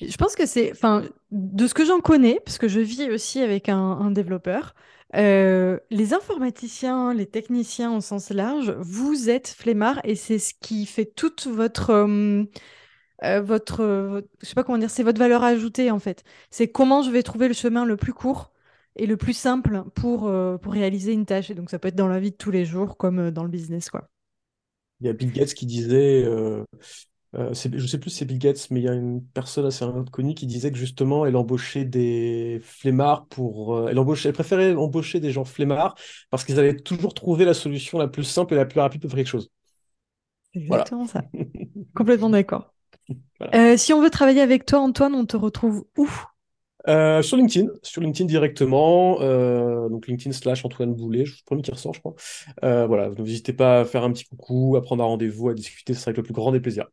Je 0.00 0.16
pense 0.16 0.34
que 0.34 0.46
c'est, 0.46 0.72
enfin, 0.72 1.04
de 1.30 1.66
ce 1.66 1.74
que 1.74 1.84
j'en 1.84 2.00
connais, 2.00 2.40
parce 2.44 2.58
que 2.58 2.68
je 2.68 2.80
vis 2.80 3.10
aussi 3.10 3.40
avec 3.40 3.68
un, 3.68 4.10
développeur, 4.10 4.74
euh, 5.16 5.78
les 5.90 6.12
informaticiens, 6.12 7.14
les 7.14 7.26
techniciens 7.26 7.96
au 7.96 8.00
sens 8.00 8.30
large, 8.30 8.70
vous 8.80 9.30
êtes 9.30 9.48
flemmards 9.48 10.00
et 10.04 10.16
c'est 10.16 10.38
ce 10.38 10.52
qui 10.60 10.84
fait 10.84 11.06
toute 11.06 11.46
votre, 11.46 11.90
euh, 11.90 12.44
euh, 13.24 13.40
votre, 13.40 14.22
je 14.40 14.46
sais 14.46 14.54
pas 14.54 14.64
comment 14.64 14.78
dire, 14.78 14.90
c'est 14.90 15.02
votre 15.02 15.18
valeur 15.18 15.44
ajoutée 15.44 15.90
en 15.90 15.98
fait. 15.98 16.24
C'est 16.50 16.68
comment 16.68 17.02
je 17.02 17.10
vais 17.10 17.22
trouver 17.22 17.48
le 17.48 17.54
chemin 17.54 17.84
le 17.84 17.96
plus 17.96 18.12
court 18.12 18.52
et 18.96 19.06
le 19.06 19.16
plus 19.16 19.32
simple 19.32 19.84
pour, 19.94 20.28
euh, 20.28 20.58
pour 20.58 20.72
réaliser 20.72 21.12
une 21.12 21.24
tâche. 21.24 21.50
Et 21.50 21.54
donc 21.54 21.70
ça 21.70 21.78
peut 21.78 21.88
être 21.88 21.96
dans 21.96 22.08
la 22.08 22.20
vie 22.20 22.32
de 22.32 22.36
tous 22.36 22.50
les 22.50 22.66
jours 22.66 22.96
comme 22.98 23.30
dans 23.30 23.44
le 23.44 23.50
business, 23.50 23.88
quoi. 23.88 24.08
Il 25.00 25.06
y 25.06 25.10
a 25.10 25.12
Bill 25.12 25.30
Gates 25.30 25.54
qui 25.54 25.64
disait, 25.64 26.26
euh, 27.36 27.52
je 27.54 27.86
sais 27.86 27.98
plus 27.98 28.10
si 28.10 28.18
c'est 28.18 28.24
Bill 28.24 28.38
Gates, 28.38 28.68
mais 28.70 28.80
il 28.80 28.84
y 28.84 28.88
a 28.88 28.94
une 28.94 29.22
personne 29.24 29.66
assez 29.66 29.84
connue 30.12 30.34
qui 30.34 30.46
disait 30.46 30.72
que 30.72 30.78
justement, 30.78 31.26
elle 31.26 31.36
embauchait 31.36 31.84
des 31.84 32.60
flemmards 32.62 33.26
pour, 33.28 33.76
euh, 33.76 33.88
elle 33.90 33.98
embauchait, 33.98 34.28
elle 34.30 34.34
préférait 34.34 34.74
embaucher 34.74 35.20
des 35.20 35.30
gens 35.32 35.44
flemmards 35.44 35.94
parce 36.30 36.44
qu'ils 36.44 36.58
avaient 36.58 36.76
toujours 36.76 37.14
trouvé 37.14 37.44
la 37.44 37.54
solution 37.54 37.98
la 37.98 38.08
plus 38.08 38.24
simple 38.24 38.54
et 38.54 38.56
la 38.56 38.66
plus 38.66 38.80
rapide 38.80 39.02
pour 39.02 39.10
faire 39.10 39.18
quelque 39.18 39.26
chose. 39.28 39.50
C'est 40.52 40.60
Voilà. 40.68 40.84
exactement 40.84 41.06
ça. 41.06 41.22
Complètement 41.94 42.30
d'accord. 42.30 42.74
Voilà. 43.38 43.54
Euh, 43.54 43.76
si 43.76 43.92
on 43.92 44.02
veut 44.02 44.10
travailler 44.10 44.42
avec 44.42 44.66
toi, 44.66 44.80
Antoine, 44.80 45.14
on 45.14 45.26
te 45.26 45.36
retrouve 45.36 45.86
où? 45.96 46.08
Euh, 46.86 47.22
sur 47.22 47.36
LinkedIn, 47.36 47.68
sur 47.82 48.00
LinkedIn 48.00 48.26
directement, 48.26 49.20
euh, 49.20 49.88
donc 49.88 50.06
LinkedIn 50.06 50.32
slash 50.32 50.64
Antoine 50.64 50.94
Boulet, 50.94 51.24
je 51.26 51.32
suis 51.32 51.42
le 51.42 51.46
premier 51.46 51.62
qui 51.62 51.70
ressort, 51.72 51.92
je 51.92 52.00
crois. 52.00 52.14
Euh, 52.64 52.86
voilà, 52.86 53.10
n'hésitez 53.10 53.52
pas 53.52 53.80
à 53.80 53.84
faire 53.84 54.04
un 54.04 54.12
petit 54.12 54.24
coucou, 54.24 54.76
à 54.76 54.80
prendre 54.82 55.02
un 55.02 55.06
rendez-vous, 55.06 55.48
à 55.48 55.54
discuter, 55.54 55.92
ce 55.92 56.00
sera 56.00 56.10
avec 56.10 56.18
le 56.18 56.22
plus 56.22 56.32
grand 56.32 56.52
des 56.52 56.60
plaisirs. 56.60 56.86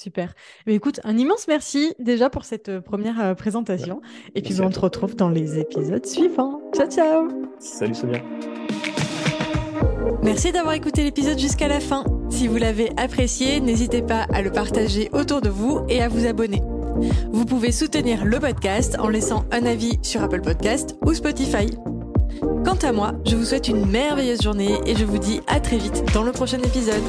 Super. 0.00 0.32
Mais 0.66 0.74
écoute, 0.74 0.98
un 1.04 1.18
immense 1.18 1.46
merci 1.46 1.94
déjà 1.98 2.30
pour 2.30 2.44
cette 2.46 2.70
euh, 2.70 2.80
première 2.80 3.20
euh, 3.20 3.28
Ouais. 3.30 3.34
présentation. 3.34 4.00
Et 4.34 4.40
puis 4.40 4.58
on 4.62 4.68
te 4.70 4.74
toi. 4.74 4.84
retrouve 4.84 5.14
dans 5.14 5.28
les 5.28 5.58
épisodes 5.58 6.06
suivants. 6.06 6.62
Ciao, 6.74 6.88
ciao! 6.88 7.28
Salut 7.58 7.94
Sonia. 7.94 8.20
Merci 10.22 10.52
d'avoir 10.52 10.72
écouté 10.74 11.02
l'épisode 11.02 11.38
jusqu'à 11.38 11.68
la 11.68 11.80
fin. 11.80 12.04
Si 12.30 12.48
vous 12.48 12.56
l'avez 12.56 12.90
apprécié, 12.96 13.60
n'hésitez 13.60 14.00
pas 14.00 14.26
à 14.32 14.40
le 14.40 14.50
partager 14.50 15.10
autour 15.12 15.42
de 15.42 15.50
vous 15.50 15.80
et 15.90 16.00
à 16.02 16.08
vous 16.08 16.26
abonner. 16.26 16.62
Vous 17.30 17.44
pouvez 17.44 17.70
soutenir 17.72 18.24
le 18.24 18.38
podcast 18.40 18.96
en 18.98 19.08
laissant 19.08 19.44
un 19.52 19.66
avis 19.66 19.98
sur 20.02 20.22
Apple 20.22 20.40
Podcast 20.40 20.96
ou 21.04 21.12
Spotify. 21.12 21.66
Quant 22.64 22.78
à 22.82 22.92
moi, 22.92 23.12
je 23.26 23.36
vous 23.36 23.44
souhaite 23.44 23.68
une 23.68 23.84
merveilleuse 23.86 24.40
journée 24.42 24.78
et 24.86 24.94
je 24.94 25.04
vous 25.04 25.18
dis 25.18 25.40
à 25.46 25.60
très 25.60 25.76
vite 25.76 26.02
dans 26.14 26.22
le 26.22 26.32
prochain 26.32 26.58
épisode. 26.58 27.02